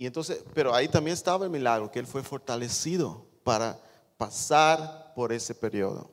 Y 0.02 0.08
entonces, 0.08 0.44
pero 0.56 0.74
ahí 0.74 0.88
también 0.88 1.14
estaba 1.14 1.46
el 1.46 1.52
milagro, 1.52 1.92
que 1.92 2.00
Él 2.00 2.08
fue 2.08 2.24
fortalecido 2.24 3.24
para 3.44 3.80
pasar 4.18 5.14
por 5.14 5.32
ese 5.32 5.54
periodo. 5.54 6.10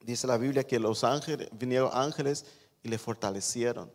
Dice 0.00 0.26
la 0.26 0.36
Biblia 0.36 0.64
que 0.64 0.78
los 0.78 1.02
ángeles, 1.02 1.48
vinieron 1.52 1.88
ángeles 1.94 2.44
y 2.82 2.90
le 2.90 2.98
fortalecieron. 2.98 3.90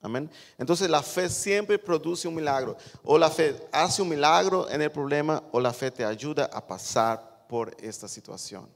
Amén. 0.00 0.30
Entonces 0.56 0.88
la 0.88 1.02
fe 1.02 1.28
siempre 1.28 1.78
produce 1.78 2.26
un 2.26 2.36
milagro. 2.36 2.78
O 3.04 3.18
la 3.18 3.28
fe 3.30 3.68
hace 3.70 4.00
un 4.00 4.08
milagro 4.08 4.66
en 4.70 4.80
el 4.80 4.90
problema 4.90 5.42
o 5.52 5.60
la 5.60 5.74
fe 5.74 5.90
te 5.90 6.02
ayuda 6.02 6.46
a 6.50 6.66
pasar 6.66 7.44
por 7.50 7.76
esta 7.78 8.08
situación. 8.08 8.66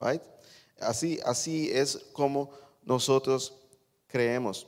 Right? 0.00 0.22
Así, 0.78 1.18
así 1.24 1.70
es 1.72 1.96
como 2.12 2.50
nosotros 2.84 3.54
creemos. 4.06 4.66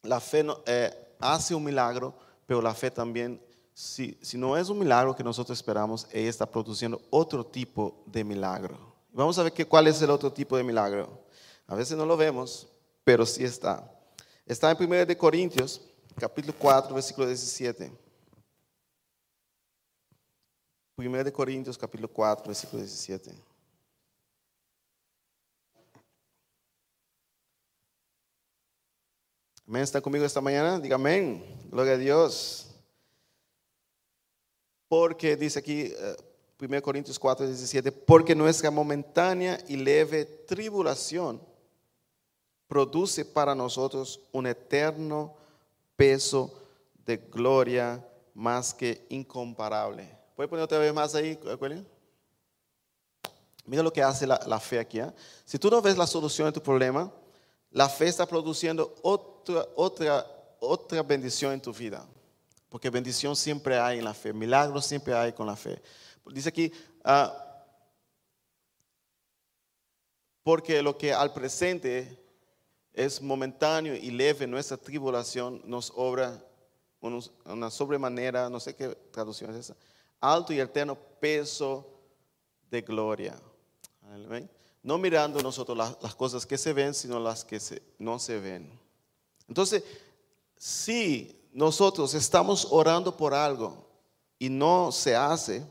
La 0.00 0.20
fe 0.20 0.46
eh, 0.64 1.14
hace 1.20 1.54
un 1.54 1.64
milagro, 1.64 2.27
pero 2.48 2.62
la 2.62 2.72
fe 2.72 2.90
también, 2.90 3.38
si, 3.74 4.16
si 4.22 4.38
no 4.38 4.56
es 4.56 4.70
un 4.70 4.78
milagro 4.78 5.14
que 5.14 5.22
nosotros 5.22 5.58
esperamos, 5.58 6.06
ella 6.10 6.30
está 6.30 6.50
produciendo 6.50 6.98
otro 7.10 7.44
tipo 7.44 8.02
de 8.06 8.24
milagro. 8.24 8.78
Vamos 9.12 9.38
a 9.38 9.42
ver 9.42 9.52
que, 9.52 9.66
cuál 9.66 9.86
es 9.86 10.00
el 10.00 10.08
otro 10.08 10.32
tipo 10.32 10.56
de 10.56 10.64
milagro. 10.64 11.26
A 11.66 11.74
veces 11.74 11.94
no 11.98 12.06
lo 12.06 12.16
vemos, 12.16 12.66
pero 13.04 13.26
sí 13.26 13.44
está. 13.44 13.86
Está 14.46 14.70
en 14.70 14.82
1 14.82 15.04
de 15.04 15.14
Corintios, 15.14 15.82
capítulo 16.18 16.54
4, 16.58 16.94
versículo 16.94 17.26
17. 17.26 17.92
1 20.96 21.24
de 21.24 21.32
Corintios, 21.32 21.76
capítulo 21.76 22.08
4, 22.08 22.46
versículo 22.46 22.80
17. 22.80 23.30
Amén. 29.66 29.82
¿Están 29.82 30.00
conmigo 30.00 30.24
esta 30.24 30.40
mañana? 30.40 30.80
Diga 30.80 30.94
amén. 30.94 31.57
Gloria 31.70 31.94
a 31.94 31.98
Dios. 31.98 32.66
Porque 34.88 35.36
dice 35.36 35.58
aquí, 35.58 35.92
1 36.58 36.76
eh, 36.76 36.82
Corintios 36.82 37.18
4, 37.18 37.46
17, 37.46 37.92
porque 37.92 38.34
nuestra 38.34 38.70
momentánea 38.70 39.58
y 39.68 39.76
leve 39.76 40.24
tribulación 40.24 41.40
produce 42.66 43.24
para 43.24 43.54
nosotros 43.54 44.20
un 44.32 44.46
eterno 44.46 45.34
peso 45.94 46.58
de 47.04 47.18
gloria 47.18 48.02
más 48.32 48.72
que 48.72 49.04
incomparable. 49.10 50.16
¿Puede 50.36 50.48
poner 50.48 50.64
otra 50.64 50.78
vez 50.78 50.94
más 50.94 51.14
ahí, 51.14 51.38
Mira 53.66 53.82
lo 53.82 53.92
que 53.92 54.02
hace 54.02 54.26
la, 54.26 54.60
fe 54.60 54.78
aquí. 54.78 55.00
¿eh? 55.00 55.12
Si 55.44 55.58
tú 55.58 55.70
no 55.70 55.82
ves 55.82 55.98
la 55.98 56.06
solución 56.06 56.48
de 56.48 56.52
tu 56.52 56.62
problema, 56.62 57.12
la 57.70 57.90
fe 57.90 58.06
está 58.06 58.24
produciendo 58.24 58.94
otra, 59.02 59.66
otra, 59.74 60.37
otra 60.60 61.02
bendición 61.02 61.52
en 61.52 61.60
tu 61.60 61.72
vida. 61.72 62.06
Porque 62.68 62.90
bendición 62.90 63.34
siempre 63.34 63.78
hay 63.78 63.98
en 63.98 64.04
la 64.04 64.14
fe, 64.14 64.32
milagros 64.32 64.86
siempre 64.86 65.14
hay 65.14 65.32
con 65.32 65.46
la 65.46 65.56
fe. 65.56 65.80
Dice 66.26 66.50
aquí, 66.50 66.70
ah, 67.02 67.44
porque 70.42 70.82
lo 70.82 70.96
que 70.96 71.12
al 71.12 71.32
presente 71.32 72.22
es 72.92 73.22
momentáneo 73.22 73.94
y 73.94 74.10
leve 74.10 74.46
nuestra 74.46 74.76
tribulación, 74.76 75.62
nos 75.64 75.92
obra 75.94 76.42
una 77.00 77.70
sobremanera, 77.70 78.50
no 78.50 78.58
sé 78.58 78.74
qué 78.74 78.88
traducción 79.10 79.50
es 79.50 79.56
esa, 79.56 79.76
alto 80.20 80.52
y 80.52 80.60
eterno 80.60 80.96
peso 81.20 81.86
de 82.70 82.82
gloria. 82.82 83.40
No 84.82 84.98
mirando 84.98 85.40
nosotros 85.42 85.76
las, 85.76 86.14
cosas 86.14 86.46
que 86.46 86.58
se 86.58 86.72
ven, 86.72 86.94
sino 86.94 87.20
las 87.20 87.44
que 87.44 87.60
no 87.98 88.18
se 88.18 88.40
ven. 88.40 88.70
Entonces, 89.46 89.84
si 90.58 91.40
nosotros 91.52 92.14
estamos 92.14 92.66
orando 92.70 93.16
por 93.16 93.32
algo 93.32 93.86
y 94.38 94.48
no 94.48 94.92
se 94.92 95.16
hace, 95.16 95.64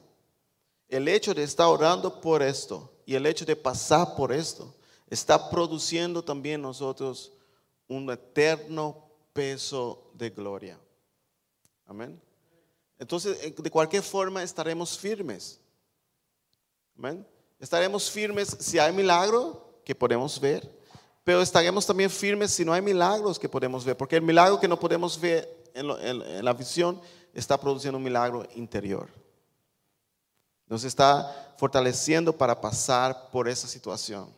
el 0.88 1.08
hecho 1.08 1.34
de 1.34 1.44
estar 1.44 1.68
orando 1.68 2.20
por 2.22 2.42
esto 2.42 2.92
y 3.06 3.16
el 3.16 3.26
hecho 3.26 3.46
de 3.46 3.56
pasar 3.56 4.16
por 4.16 4.32
esto 4.32 4.74
está 5.10 5.50
produciendo 5.50 6.24
también 6.24 6.62
nosotros 6.62 7.32
un 7.88 8.10
eterno 8.10 9.10
peso 9.34 10.10
de 10.14 10.30
gloria. 10.30 10.80
Amén. 11.86 12.20
Entonces, 13.00 13.38
eh, 13.44 13.56
de 13.58 13.72
cualquier 13.72 14.04
forma 14.04 14.44
estaremos 14.44 14.98
firmes. 14.98 15.60
Amén. 16.98 17.26
Estaremos 17.60 18.10
firmes 18.10 18.56
si 18.60 18.80
hay 18.80 18.92
milagro 18.92 19.82
que 19.84 19.96
podemos 19.96 20.40
ver, 20.40 20.70
pero 21.28 21.42
estaremos 21.42 21.86
también 21.86 22.10
firmes 22.10 22.52
si 22.54 22.64
no 22.64 22.72
hay 22.72 22.82
milagros 22.82 23.38
que 23.38 23.50
podemos 23.50 23.84
ver, 23.84 23.98
porque 23.98 24.16
el 24.16 24.22
milagro 24.22 24.58
que 24.62 24.68
no 24.70 24.80
podemos 24.80 25.20
ver 25.20 25.70
en, 25.74 26.46
la 26.46 26.54
visión 26.54 27.02
está 27.34 27.60
produciendo 27.60 27.98
un 27.98 28.04
milagro 28.06 28.48
interior. 28.56 29.10
Nos 30.68 30.86
está 30.86 31.54
fortaleciendo 31.58 32.32
para 32.32 32.62
pasar 32.62 33.30
por 33.30 33.50
esa 33.50 33.68
situación. 33.68 34.30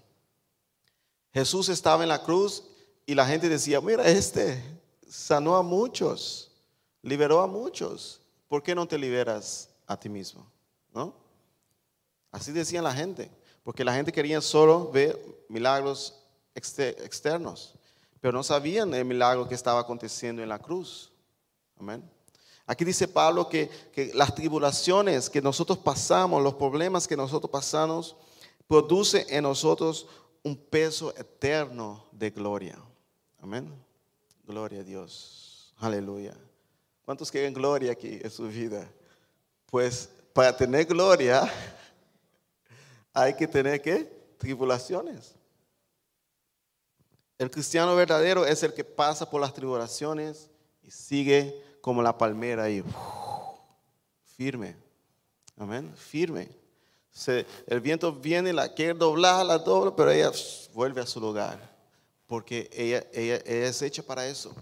Jesús 1.31 1.69
estaba 1.69 2.01
en 2.01 2.09
la 2.09 2.23
cruz 2.23 2.63
y 3.05 3.13
la 3.13 3.27
gente 3.27 3.47
decía, 3.47 3.79
mira, 3.81 4.07
este 4.07 4.59
sanó 5.07 5.57
a 5.57 5.61
muchos, 5.61 6.51
liberó 7.03 7.41
a 7.41 7.45
muchos. 7.45 8.19
¿Por 8.47 8.63
qué 8.63 8.73
no 8.73 8.87
te 8.87 8.97
liberas 8.97 9.69
a 9.85 9.95
ti 9.95 10.09
mismo? 10.09 10.43
¿No? 10.91 11.13
Así 12.31 12.51
decían 12.51 12.83
la 12.83 12.95
gente, 12.95 13.29
porque 13.63 13.85
la 13.85 13.93
gente 13.93 14.11
quería 14.11 14.41
solo 14.41 14.89
ver 14.89 15.15
milagros 15.49 16.18
externos, 16.59 17.73
pero 18.21 18.33
no 18.33 18.43
sabían 18.43 18.93
el 18.93 19.05
milagro 19.05 19.47
que 19.47 19.55
estaba 19.55 19.79
aconteciendo 19.79 20.43
en 20.43 20.49
la 20.49 20.59
cruz. 20.59 21.11
Amén. 21.79 22.03
Aquí 22.67 22.85
dice 22.85 23.07
Pablo 23.07 23.49
que, 23.49 23.67
que 23.91 24.11
las 24.13 24.35
tribulaciones 24.35 25.29
que 25.29 25.41
nosotros 25.41 25.79
pasamos, 25.79 26.43
los 26.43 26.53
problemas 26.53 27.07
que 27.07 27.17
nosotros 27.17 27.49
pasamos, 27.49 28.15
produce 28.67 29.25
en 29.29 29.43
nosotros 29.43 30.05
un 30.43 30.55
peso 30.55 31.11
eterno 31.17 32.05
de 32.11 32.29
gloria. 32.29 32.77
Amén. 33.41 33.73
Gloria 34.45 34.81
a 34.81 34.83
Dios. 34.83 35.73
Aleluya. 35.77 36.35
¿Cuántos 37.03 37.31
quieren 37.31 37.53
gloria 37.53 37.91
aquí 37.91 38.19
en 38.21 38.29
su 38.29 38.47
vida? 38.47 38.87
Pues 39.65 40.09
para 40.33 40.55
tener 40.55 40.85
gloria 40.85 41.51
hay 43.13 43.33
que 43.33 43.47
tener 43.47 43.81
que 43.81 44.03
tribulaciones. 44.37 45.38
El 47.39 47.49
cristiano 47.49 47.95
verdadero 47.95 48.45
es 48.45 48.61
el 48.63 48.73
que 48.73 48.83
pasa 48.83 49.29
por 49.29 49.39
las 49.39 49.53
tribulaciones 49.53 50.49
y 50.83 50.91
sigue 50.91 51.63
como 51.79 52.03
la 52.03 52.17
palmera 52.17 52.63
ahí, 52.63 52.83
firme. 54.35 54.75
Amén, 55.57 55.89
firme. 55.95 56.49
el 57.65 57.79
viento 57.79 58.11
viene, 58.11 58.51
la 58.51 58.73
quiere 58.73 58.93
doblar, 58.93 59.45
la 59.45 59.57
dobla, 59.57 59.95
pero 59.95 60.11
ella 60.11 60.31
vuelve 60.73 60.99
a 60.99 61.05
su 61.05 61.21
lugar, 61.21 61.57
porque 62.27 62.69
ella, 62.73 63.05
es 63.13 63.81
hecha 63.81 64.03
para 64.03 64.27
eso. 64.27 64.53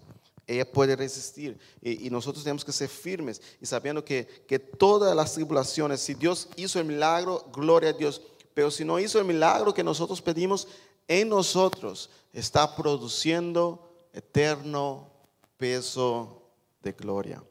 Ella 0.45 0.71
puede 0.71 0.95
resistir 0.95 1.57
y, 1.81 2.11
nosotros 2.11 2.43
tenemos 2.43 2.63
que 2.63 2.71
ser 2.71 2.89
firmes 2.89 3.41
y 3.59 3.65
sabiendo 3.65 4.05
que, 4.05 4.27
que 4.47 4.59
todas 4.59 5.15
las 5.15 5.33
tribulaciones, 5.33 5.99
si 5.99 6.13
Dios 6.13 6.47
hizo 6.55 6.79
el 6.79 6.85
milagro, 6.85 7.49
gloria 7.51 7.89
a 7.89 7.93
Dios, 7.93 8.21
pero 8.53 8.71
si 8.71 8.85
no 8.85 8.99
hizo 8.99 9.19
el 9.19 9.25
milagro 9.25 9.73
que 9.73 9.83
nosotros 9.83 10.21
pedimos, 10.21 10.67
en 11.07 11.29
nosotros 11.29 12.09
está 12.33 12.75
produciendo 12.75 13.89
eterno 14.13 15.09
peso 15.57 16.41
de 16.81 16.91
gloria. 16.91 17.43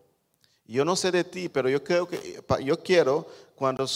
Yo 0.66 0.84
no 0.84 0.96
sé 0.96 1.12
de 1.12 1.24
ti, 1.24 1.48
pero 1.48 1.68
yo 1.68 1.82
creo 1.82 2.08
que 2.08 2.42
yo 2.64 2.82
quiero 2.82 3.26
cuando 3.54 3.86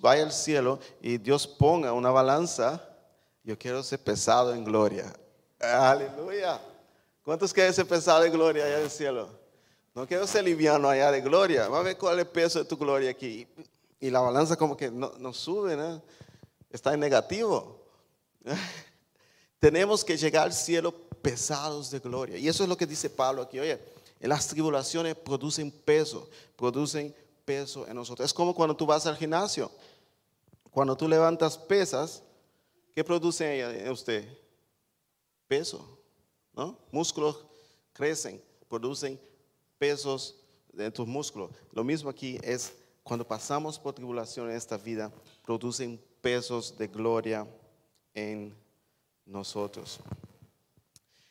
vaya 0.00 0.24
al 0.24 0.32
cielo 0.32 0.78
y 1.00 1.18
Dios 1.18 1.46
ponga 1.46 1.92
una 1.92 2.10
balanza, 2.10 2.86
yo 3.42 3.58
quiero 3.58 3.82
ser 3.82 3.98
pesado 3.98 4.54
en 4.54 4.64
gloria. 4.64 5.12
Aleluya. 5.58 6.60
¿Cuántos 7.24 7.52
quieren 7.52 7.72
ser 7.72 7.86
pesado 7.86 8.24
en 8.24 8.32
gloria 8.32 8.64
allá 8.64 8.78
en 8.78 8.84
el 8.84 8.90
cielo? 8.90 9.28
No 9.94 10.06
quiero 10.06 10.26
ser 10.26 10.44
liviano 10.44 10.88
allá 10.88 11.10
de 11.10 11.20
gloria. 11.20 11.62
Vamos 11.62 11.80
a 11.80 11.82
ver 11.82 11.98
cuál 11.98 12.18
es 12.18 12.26
el 12.26 12.30
peso 12.30 12.58
de 12.58 12.64
tu 12.66 12.76
gloria 12.76 13.10
aquí. 13.10 13.46
Y 13.98 14.10
la 14.10 14.20
balanza 14.20 14.56
como 14.56 14.76
que 14.76 14.90
no, 14.90 15.12
no 15.18 15.32
sube, 15.32 15.76
¿no? 15.76 16.00
Está 16.70 16.94
en 16.94 17.00
negativo. 17.00 17.82
Tenemos 19.58 20.04
que 20.04 20.16
llegar 20.16 20.44
al 20.44 20.52
cielo 20.52 20.92
pesados 21.20 21.90
de 21.90 21.98
gloria. 21.98 22.38
Y 22.38 22.48
eso 22.48 22.62
es 22.62 22.68
lo 22.68 22.76
que 22.76 22.86
dice 22.86 23.10
Pablo 23.10 23.42
aquí. 23.42 23.58
Oye, 23.58 23.80
las 24.20 24.48
tribulaciones 24.48 25.14
producen 25.16 25.70
peso, 25.70 26.28
producen 26.56 27.14
peso 27.44 27.86
en 27.86 27.96
nosotros. 27.96 28.26
Es 28.26 28.34
como 28.34 28.54
cuando 28.54 28.76
tú 28.76 28.86
vas 28.86 29.06
al 29.06 29.16
gimnasio. 29.16 29.70
Cuando 30.70 30.96
tú 30.96 31.08
levantas 31.08 31.56
pesas, 31.56 32.22
¿qué 32.94 33.02
produce 33.02 33.60
en 33.60 33.90
usted? 33.90 34.28
Peso, 35.46 35.98
¿no? 36.52 36.78
Músculos 36.92 37.44
crecen, 37.92 38.42
producen 38.68 39.18
pesos 39.78 40.36
en 40.76 40.92
tus 40.92 41.06
músculos. 41.06 41.50
Lo 41.72 41.82
mismo 41.82 42.10
aquí 42.10 42.38
es 42.42 42.74
cuando 43.02 43.26
pasamos 43.26 43.78
por 43.78 43.94
tribulación 43.94 44.50
en 44.50 44.56
esta 44.56 44.76
vida, 44.76 45.10
producen 45.44 46.00
pesos 46.20 46.76
de 46.76 46.88
gloria 46.88 47.46
en 48.14 48.48
nosotros. 48.48 48.67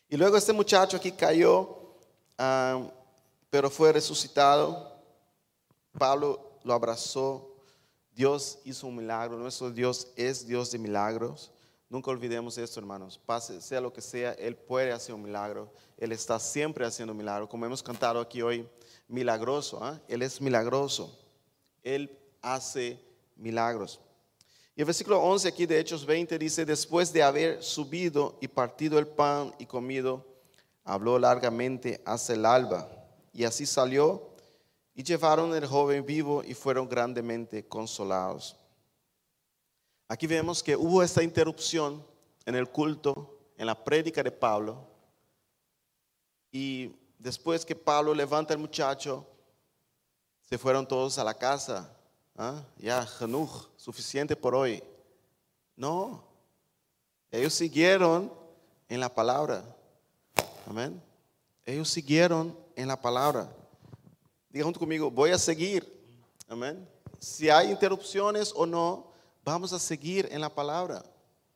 Y 0.09 0.15
luego 0.15 0.37
este 0.37 0.53
muchacho 0.53 0.97
aquí 0.97 1.11
cayó, 1.11 1.95
ah, 2.37 2.81
pero 3.49 3.69
fue 3.69 3.91
resucitado. 3.91 4.95
Pablo 5.97 6.59
lo 6.63 6.73
abrazó. 6.73 7.55
Dios 8.13 8.59
hizo 8.63 8.87
un 8.87 8.95
milagro. 8.95 9.37
Nuestro 9.37 9.71
Dios 9.71 10.07
es 10.15 10.47
Dios 10.47 10.71
de 10.71 10.77
milagros. 10.77 11.51
Nunca 11.89 12.11
olvidemos 12.11 12.57
esto, 12.57 12.79
hermanos. 12.79 13.19
Pase, 13.25 13.61
sea 13.61 13.79
lo 13.79 13.93
que 13.93 14.01
sea, 14.01 14.33
Él 14.33 14.55
puede 14.55 14.91
hacer 14.91 15.15
un 15.15 15.23
milagro. 15.23 15.71
Él 15.97 16.11
está 16.11 16.39
siempre 16.39 16.85
haciendo 16.85 17.13
milagro. 17.13 17.47
Como 17.47 17.65
hemos 17.65 17.81
cantado 17.81 18.19
aquí 18.19 18.41
hoy, 18.41 18.67
milagroso. 19.07 19.83
¿ah? 19.83 19.99
Él 20.07 20.21
es 20.21 20.41
milagroso. 20.41 21.17
Él 21.83 22.17
hace 22.41 22.99
milagros. 23.35 23.99
Y 24.77 24.81
el 24.81 24.85
versículo 24.85 25.19
11 25.23 25.47
aquí 25.47 25.65
de 25.65 25.79
Hechos 25.79 26.05
20 26.05 26.37
dice, 26.37 26.63
después 26.63 27.11
de 27.11 27.23
haber 27.23 27.63
subido 27.63 28.37
y 28.39 28.47
partido 28.47 28.99
el 28.99 29.07
pan 29.07 29.51
y 29.57 29.65
comido, 29.65 30.23
habló 30.83 31.17
largamente 31.17 31.99
hasta 32.05 32.33
el 32.33 32.45
alba. 32.45 32.87
Y 33.33 33.43
así 33.43 33.65
salió 33.65 34.29
y 34.93 35.01
llevaron 35.01 35.55
el 35.55 35.65
joven 35.65 36.05
vivo 36.05 36.43
y 36.43 36.53
fueron 36.53 36.87
grandemente 36.87 37.67
consolados. 37.67 38.55
Aquí 40.07 40.27
vemos 40.27 40.61
que 40.61 40.75
hubo 40.75 41.01
esta 41.01 41.23
interrupción 41.23 42.05
en 42.45 42.53
el 42.53 42.69
culto, 42.69 43.35
en 43.57 43.65
la 43.65 43.83
prédica 43.83 44.21
de 44.21 44.31
Pablo. 44.31 44.87
Y 46.51 46.95
después 47.17 47.65
que 47.65 47.75
Pablo 47.75 48.13
levanta 48.13 48.53
al 48.53 48.59
muchacho, 48.59 49.25
se 50.47 50.55
fueron 50.59 50.87
todos 50.87 51.17
a 51.17 51.23
la 51.23 51.33
casa 51.33 51.96
¿Ah? 52.37 52.63
Ya, 52.77 53.07
Hanuch, 53.19 53.67
suficiente 53.75 54.35
por 54.35 54.53
hoy. 54.53 54.83
No, 55.75 56.23
ellos 57.31 57.53
siguieron 57.53 58.31
en 58.87 58.99
la 58.99 59.13
palabra. 59.13 59.63
Amén. 60.67 61.01
Ellos 61.65 61.89
siguieron 61.89 62.55
en 62.75 62.87
la 62.87 63.01
palabra. 63.01 63.51
Diga 64.49 64.65
junto 64.65 64.79
conmigo, 64.79 65.09
voy 65.09 65.31
a 65.31 65.37
seguir. 65.39 65.85
Amén. 66.47 66.87
Si 67.19 67.49
hay 67.49 67.71
interrupciones 67.71 68.53
o 68.55 68.67
no, 68.67 69.11
vamos 69.43 69.73
a 69.73 69.79
seguir 69.79 70.29
en 70.31 70.39
la 70.39 70.53
palabra. 70.53 71.03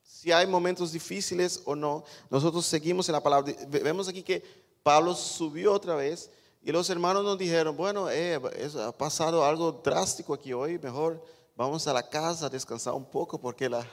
Si 0.02 0.32
hay 0.32 0.48
momentos 0.48 0.92
difíciles 0.92 1.62
o 1.66 1.76
no, 1.76 2.04
nosotros 2.30 2.66
seguimos 2.66 3.08
en 3.08 3.14
la 3.14 3.24
palabra. 3.24 3.54
Vemos 3.68 4.08
aquí 4.08 4.24
que 4.24 4.44
Pablo 4.82 5.14
subió 5.14 5.74
otra 5.74 5.96
vez 5.96 6.32
y 6.64 6.72
los 6.72 6.90
hermanos 6.90 7.24
nos 7.24 7.38
dijeron, 7.38 7.76
bueno, 7.76 8.10
eh, 8.10 8.36
ha 8.36 8.92
pasado 8.92 9.44
algo 9.44 9.72
drástico 9.84 10.34
aquí 10.34 10.54
hoy, 10.54 10.78
mejor 10.78 11.24
vamos 11.56 11.88
a 11.88 11.94
la 11.94 12.08
casa 12.08 12.46
a 12.46 12.50
descansar 12.50 12.94
un 12.94 13.06
poco 13.06 13.40
porque 13.40 13.68
la, 13.68 13.86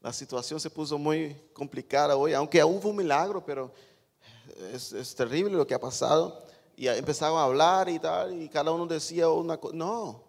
la 0.00 0.12
situación 0.12 0.58
se 0.58 0.70
puso 0.70 0.98
muy 0.98 1.36
complicada 1.52 2.16
hoy, 2.16 2.32
aunque 2.32 2.62
hubo 2.64 2.88
un 2.88 2.96
milagro, 2.96 3.44
pero 3.44 3.72
es, 4.72 4.92
es, 4.92 5.14
terrible 5.14 5.54
lo 5.54 5.66
que 5.66 5.74
ha 5.74 5.80
pasado. 5.80 6.42
Y 6.76 6.88
empezaron 6.88 7.38
a 7.38 7.44
hablar 7.44 7.88
y 7.88 7.98
tal, 7.98 8.42
y 8.42 8.48
cada 8.48 8.72
uno 8.72 8.86
decía 8.86 9.28
una 9.28 9.56
cosa. 9.56 9.76
No, 9.76 10.24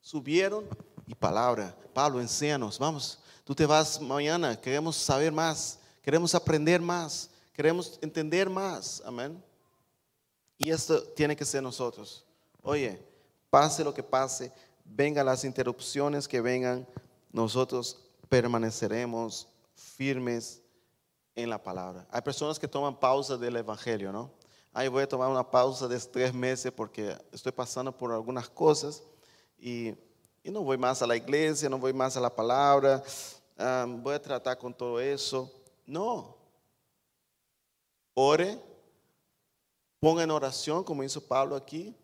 subieron 0.00 0.64
y 1.06 1.14
palabra. 1.14 1.76
Pablo, 1.92 2.20
enséñanos, 2.20 2.78
vamos, 2.78 3.18
tú 3.44 3.54
te 3.54 3.64
vas 3.64 4.00
mañana, 4.00 4.60
queremos 4.60 4.96
saber 4.96 5.30
más, 5.30 5.78
queremos 6.02 6.34
aprender 6.34 6.80
más, 6.80 7.30
queremos 7.52 7.98
entender 8.02 8.50
más. 8.50 9.02
Amén. 9.04 9.42
Y 10.58 10.70
esto 10.70 11.02
tiene 11.02 11.36
que 11.36 11.44
ser 11.44 11.62
nosotros. 11.62 12.24
Oye, 12.62 13.00
pase 13.50 13.84
lo 13.84 13.92
que 13.92 14.02
pase, 14.02 14.52
vengan 14.84 15.26
las 15.26 15.44
interrupciones 15.44 16.28
que 16.28 16.40
vengan, 16.40 16.86
nosotros 17.32 17.98
permaneceremos 18.28 19.48
firmes 19.74 20.62
en 21.34 21.50
la 21.50 21.62
palabra. 21.62 22.06
Hay 22.10 22.22
personas 22.22 22.58
que 22.58 22.68
toman 22.68 22.98
pausa 22.98 23.36
del 23.36 23.56
Evangelio, 23.56 24.12
¿no? 24.12 24.30
Ahí 24.72 24.88
voy 24.88 25.02
a 25.02 25.08
tomar 25.08 25.28
una 25.28 25.48
pausa 25.48 25.86
de 25.86 25.98
tres 26.00 26.34
meses 26.34 26.72
porque 26.72 27.16
estoy 27.32 27.52
pasando 27.52 27.96
por 27.96 28.12
algunas 28.12 28.48
cosas 28.48 29.02
y, 29.58 29.94
no 30.44 30.62
voy 30.62 30.76
más 30.76 31.00
a 31.00 31.06
la 31.06 31.16
iglesia, 31.16 31.68
no 31.68 31.78
voy 31.78 31.92
más 31.92 32.16
a 32.16 32.20
la 32.20 32.34
palabra, 32.34 33.02
voy 34.02 34.14
a 34.14 34.20
tratar 34.20 34.58
con 34.58 34.74
todo 34.74 35.00
eso. 35.00 35.50
No. 35.86 36.36
Ore 38.14 38.60
Ponga 40.04 40.22
en 40.22 40.30
oración, 40.30 40.84
como 40.84 41.02
hizo 41.02 41.26
Pablo 41.26 41.56
aquí, 41.56 41.96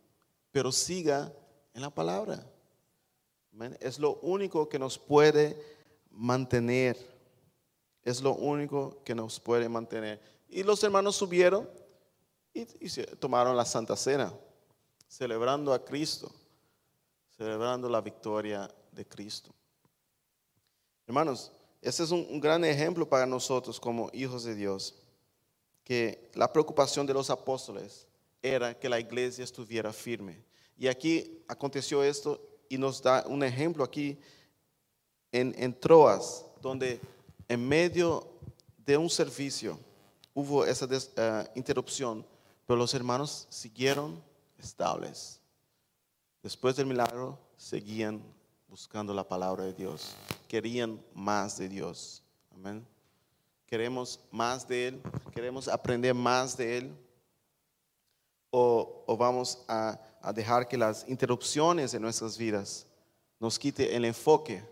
pero 0.51 0.73
siga 0.73 1.31
en 1.75 1.83
la 1.83 1.91
palabra. 1.91 2.51
Es 3.79 3.99
lo 3.99 4.15
único 4.23 4.71
que 4.71 4.79
nos 4.79 4.99
puede 4.99 5.63
mantener. 6.11 6.97
Es 8.03 8.23
lo 8.23 8.33
único 8.33 9.03
que 9.05 9.15
nos 9.15 9.39
puede 9.39 9.69
mantener. 9.69 10.19
Y 10.49 10.63
los 10.63 10.83
hermanos 10.83 11.15
subieron 11.15 11.69
y, 12.55 12.65
tomaron 13.17 13.55
la 13.55 13.67
Santa 13.67 13.95
Cena, 13.97 14.33
celebrando 15.07 15.75
a 15.75 15.85
Cristo, 15.85 16.33
celebrando 17.37 17.87
la 17.87 18.01
victoria 18.01 18.75
de 18.93 19.07
Cristo. 19.07 19.51
Hermanos, 21.07 21.53
ese 21.83 22.05
es 22.05 22.11
un 22.11 22.41
gran 22.41 22.65
ejemplo 22.65 23.07
para 23.07 23.27
nosotros 23.27 23.79
como 23.79 24.09
hijos 24.15 24.45
de 24.45 24.55
Dios 24.55 25.00
que 25.85 26.31
la 26.35 26.53
preocupación 26.53 27.07
de 27.07 27.15
los 27.15 27.31
apóstoles 27.31 28.07
era 28.43 28.79
que 28.79 28.89
la 28.89 29.01
iglesia 29.01 29.45
estuviera 29.45 29.93
firme. 29.93 30.43
Y 30.77 30.89
aquí 30.89 31.43
aconteció 31.47 32.03
esto 32.03 32.41
y 32.69 32.79
nos 32.79 33.03
da 33.03 33.25
un 33.27 33.43
ejemplo 33.43 33.85
aquí 33.85 34.19
en, 35.33 35.79
Troas, 35.79 36.45
donde 36.61 37.01
en 37.49 37.69
medio 37.69 38.27
de 38.79 38.97
un 38.97 39.11
servicio 39.11 39.79
hubo 40.35 40.65
esa 40.65 40.89
eh, 40.91 41.49
interrupción, 41.55 42.27
pero 42.67 42.79
los 42.79 42.95
hermanos 42.95 43.47
siguieron 43.51 44.23
estables. 44.59 45.41
Después 46.43 46.77
del 46.77 46.87
milagro, 46.87 47.39
seguían 47.57 48.23
buscando 48.69 49.13
la 49.13 49.27
palabra 49.29 49.65
de 49.65 49.75
Dios. 49.75 50.15
Querían 50.49 51.01
más 51.13 51.59
de 51.59 51.69
Dios. 51.69 52.23
Amén. 52.55 52.87
Queremos 53.71 54.19
más 54.33 54.67
de 54.67 54.89
Él. 54.89 55.03
Queremos 55.33 55.69
aprender 55.69 56.13
más 56.13 56.57
de 56.57 56.79
Él. 56.79 56.97
O, 58.51 59.05
o 59.07 59.17
vamos 59.17 59.65
a, 59.69 59.97
a 60.21 60.33
dejar 60.33 60.67
que 60.67 60.77
las 60.77 61.09
interrupciones 61.09 61.93
de 61.93 62.01
nuestras 62.01 62.37
vidas 62.37 62.85
nos 63.39 63.61
quite 63.61 63.95
el 63.95 64.05
enfoque 64.05 64.63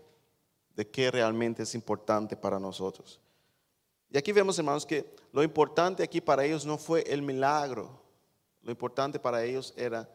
de 0.75 0.85
qué 0.85 1.09
realmente 1.09 1.63
es 1.63 1.73
importante 1.75 2.35
para 2.35 2.59
nosotros. 2.59 3.21
Y 4.09 4.17
aquí 4.17 4.33
vemos, 4.33 4.59
hermanos, 4.59 4.85
que 4.85 5.15
lo 5.31 5.43
importante 5.43 6.03
aquí 6.03 6.19
para 6.19 6.43
ellos 6.43 6.65
no 6.65 6.77
fue 6.77 7.01
el 7.03 7.21
milagro. 7.21 8.01
Lo 8.61 8.71
importante 8.71 9.17
para 9.17 9.43
ellos 9.43 9.73
era 9.77 10.09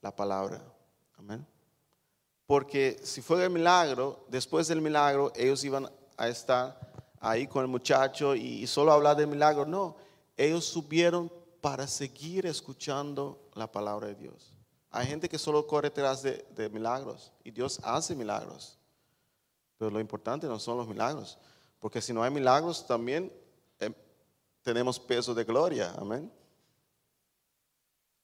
la 0.00 0.16
palabra. 0.16 0.62
Amén. 1.18 1.46
Porque 2.46 2.98
si 3.02 3.20
fue 3.20 3.44
el 3.44 3.50
milagro, 3.50 4.24
después 4.28 4.66
del 4.66 4.80
milagro, 4.80 5.30
ellos 5.36 5.62
iban 5.62 5.90
a 6.16 6.28
estar 6.28 6.89
ahí 7.20 7.46
con 7.46 7.62
el 7.62 7.68
muchacho 7.68 8.34
y, 8.34 8.66
solo 8.66 8.92
hablar 8.92 9.16
del 9.16 9.28
milagro. 9.28 9.64
No, 9.66 9.96
ellos 10.36 10.64
subieron 10.64 11.30
para 11.60 11.86
seguir 11.86 12.46
escuchando 12.46 13.50
la 13.54 13.70
palabra 13.70 14.08
de 14.08 14.14
Dios. 14.14 14.54
Hay 14.90 15.06
gente 15.06 15.28
que 15.28 15.38
solo 15.38 15.66
corre 15.66 15.90
detrás 15.90 16.22
de, 16.22 16.44
de 16.56 16.68
milagros 16.68 17.32
y 17.44 17.50
Dios 17.50 17.78
hace 17.84 18.16
milagros. 18.16 18.78
Pero 19.78 19.90
lo 19.90 20.00
importante 20.00 20.46
no 20.46 20.58
son 20.58 20.78
los 20.78 20.88
milagros, 20.88 21.38
porque 21.78 22.02
si 22.02 22.12
no 22.12 22.22
hay 22.22 22.30
milagros 22.30 22.86
también 22.86 23.32
eh, 23.78 23.92
tenemos 24.62 24.98
peso 24.98 25.34
de 25.34 25.44
gloria. 25.44 25.94
Amén. 25.96 26.30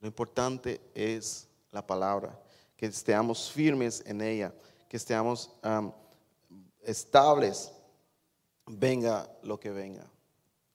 Lo 0.00 0.08
importante 0.08 0.80
es 0.94 1.48
la 1.70 1.86
palabra, 1.86 2.38
que 2.76 2.86
estemos 2.86 3.50
firmes 3.50 4.02
en 4.06 4.20
ella, 4.20 4.52
que 4.88 4.96
estemos 4.96 5.50
estables, 6.82 7.72
venga 8.66 9.30
lo 9.42 9.58
que 9.58 9.70
venga. 9.70 10.04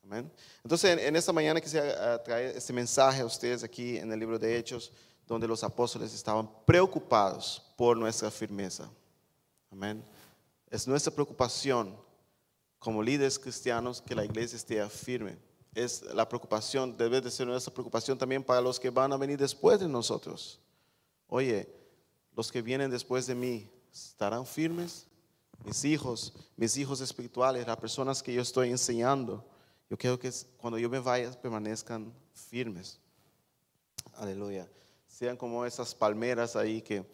Amén. 0.04 0.32
Entonces, 0.64 1.00
en, 1.00 1.16
esta 1.16 1.32
mañana 1.32 1.62
quisiera 1.62 2.14
ah, 2.14 2.24
traer 2.24 2.58
este 2.58 2.74
mensaje 2.74 3.22
a 3.22 3.26
ustedes 3.26 3.64
aquí 3.64 3.98
en 3.98 4.12
el 4.12 4.20
libro 4.20 4.38
de 4.38 4.58
Hechos, 4.58 4.92
donde 5.28 5.48
los 5.48 5.64
apóstoles 5.64 6.14
estaban 6.14 6.50
preocupados 6.66 7.62
por 7.78 7.96
nuestra 7.96 8.30
firmeza. 8.30 8.90
Amén. 9.72 10.04
Es 10.70 10.88
nuestra 10.88 11.14
preocupación 11.14 11.96
como 12.80 13.04
líderes 13.04 13.38
cristianos 13.38 14.02
que 14.02 14.16
la 14.16 14.26
iglesia 14.26 14.56
esté 14.56 14.88
firme 14.90 15.38
es 15.74 16.02
la 16.14 16.28
preocupación, 16.28 16.98
debe 16.98 17.22
de 17.22 17.32
ser 17.32 17.48
nuestra 17.48 17.74
preocupación 17.74 18.18
también 18.18 18.44
para 18.44 18.62
los 18.62 18.80
que 18.80 18.90
van 18.90 19.14
a 19.14 19.18
venir 19.18 19.38
después 19.38 19.80
de 19.80 19.88
nosotros. 19.88 20.60
Oye, 21.28 21.68
los 22.36 22.52
que 22.52 22.62
vienen 22.62 22.92
después 22.92 23.26
de 23.28 23.36
mí, 23.36 23.70
¿estarán 23.92 24.46
firmes? 24.46 25.08
Mis 25.66 25.86
hijos, 25.86 26.34
mis 26.58 26.76
hijos 26.78 27.02
espirituales, 27.02 27.68
las 27.68 27.78
personas 27.78 28.24
que 28.24 28.34
yo 28.34 28.42
estoy 28.42 28.70
enseñando, 28.70 29.46
yo 29.90 29.98
quiero 29.98 30.18
que 30.18 30.32
cuando 30.58 30.80
yo 30.80 30.90
me 30.90 31.00
vaya 31.00 31.32
permanezcan 31.40 32.14
firmes. 32.34 33.00
Aleluya. 34.16 34.68
Sean 35.08 35.38
como 35.38 35.66
esas 35.66 35.94
palmeras 35.94 36.56
ahí 36.56 36.82
que 36.82 37.06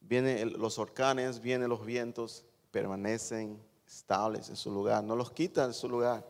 vienen 0.00 0.58
los 0.58 0.78
orcanes, 0.78 1.40
vienen 1.40 1.68
los 1.68 1.84
vientos, 1.84 2.44
permanecen 2.70 3.60
estables 3.86 4.48
en 4.48 4.56
su 4.56 4.70
lugar, 4.70 5.02
no 5.02 5.16
los 5.16 5.30
quitan 5.30 5.68
de 5.68 5.74
su 5.74 5.88
lugar. 5.88 6.24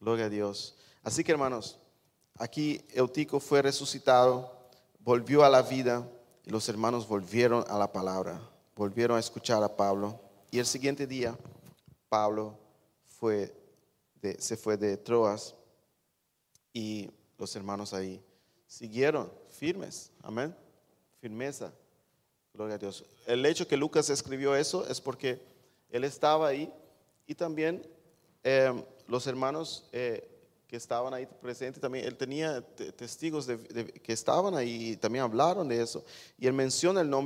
Gloria 0.00 0.26
a 0.26 0.28
Dios. 0.28 0.76
Así 1.02 1.24
que 1.24 1.32
hermanos, 1.32 1.78
aquí 2.38 2.80
Eutico 2.92 3.40
fue 3.40 3.62
resucitado, 3.62 4.50
volvió 5.00 5.44
a 5.44 5.50
la 5.50 5.62
vida 5.62 6.08
y 6.44 6.50
los 6.50 6.68
hermanos 6.68 7.08
volvieron 7.08 7.64
a 7.68 7.78
la 7.78 7.92
palabra, 7.92 8.40
volvieron 8.76 9.16
a 9.16 9.20
escuchar 9.20 9.62
a 9.62 9.76
Pablo. 9.76 10.27
Y 10.50 10.58
el 10.58 10.66
siguiente 10.66 11.06
día, 11.06 11.36
Pablo 12.08 12.58
fue 13.04 13.52
se 14.38 14.56
fue 14.56 14.76
de 14.76 14.96
Troas 14.96 15.54
y 16.72 17.10
los 17.38 17.54
hermanos 17.56 17.94
ahí 17.94 18.20
siguieron 18.66 19.32
firmes. 19.48 20.10
Amén. 20.22 20.54
Firmeza. 21.20 21.72
Gloria 22.52 22.76
a 22.76 22.78
Dios. 22.78 23.04
El 23.26 23.44
hecho 23.46 23.66
que 23.66 23.76
Lucas 23.76 24.10
escribió 24.10 24.54
eso 24.56 24.86
es 24.88 25.00
porque 25.00 25.40
él 25.90 26.04
estaba 26.04 26.48
ahí 26.48 26.72
y 27.26 27.34
también 27.34 27.82
eh, 28.42 28.72
los 29.06 29.26
hermanos 29.26 29.88
eh, 29.92 30.26
que 30.66 30.76
estaban 30.76 31.14
ahí 31.14 31.26
presentes, 31.40 31.80
también 31.80 32.04
él 32.04 32.16
tenía 32.16 32.60
testigos 32.60 33.46
de, 33.46 33.58
que 34.02 34.12
estaban 34.12 34.54
ahí 34.54 34.90
y 34.90 34.96
también 34.96 35.24
hablaron 35.24 35.68
de 35.68 35.80
eso. 35.80 36.04
Y 36.38 36.46
él 36.46 36.52
menciona 36.52 37.00
el 37.00 37.08
nombre 37.08 37.16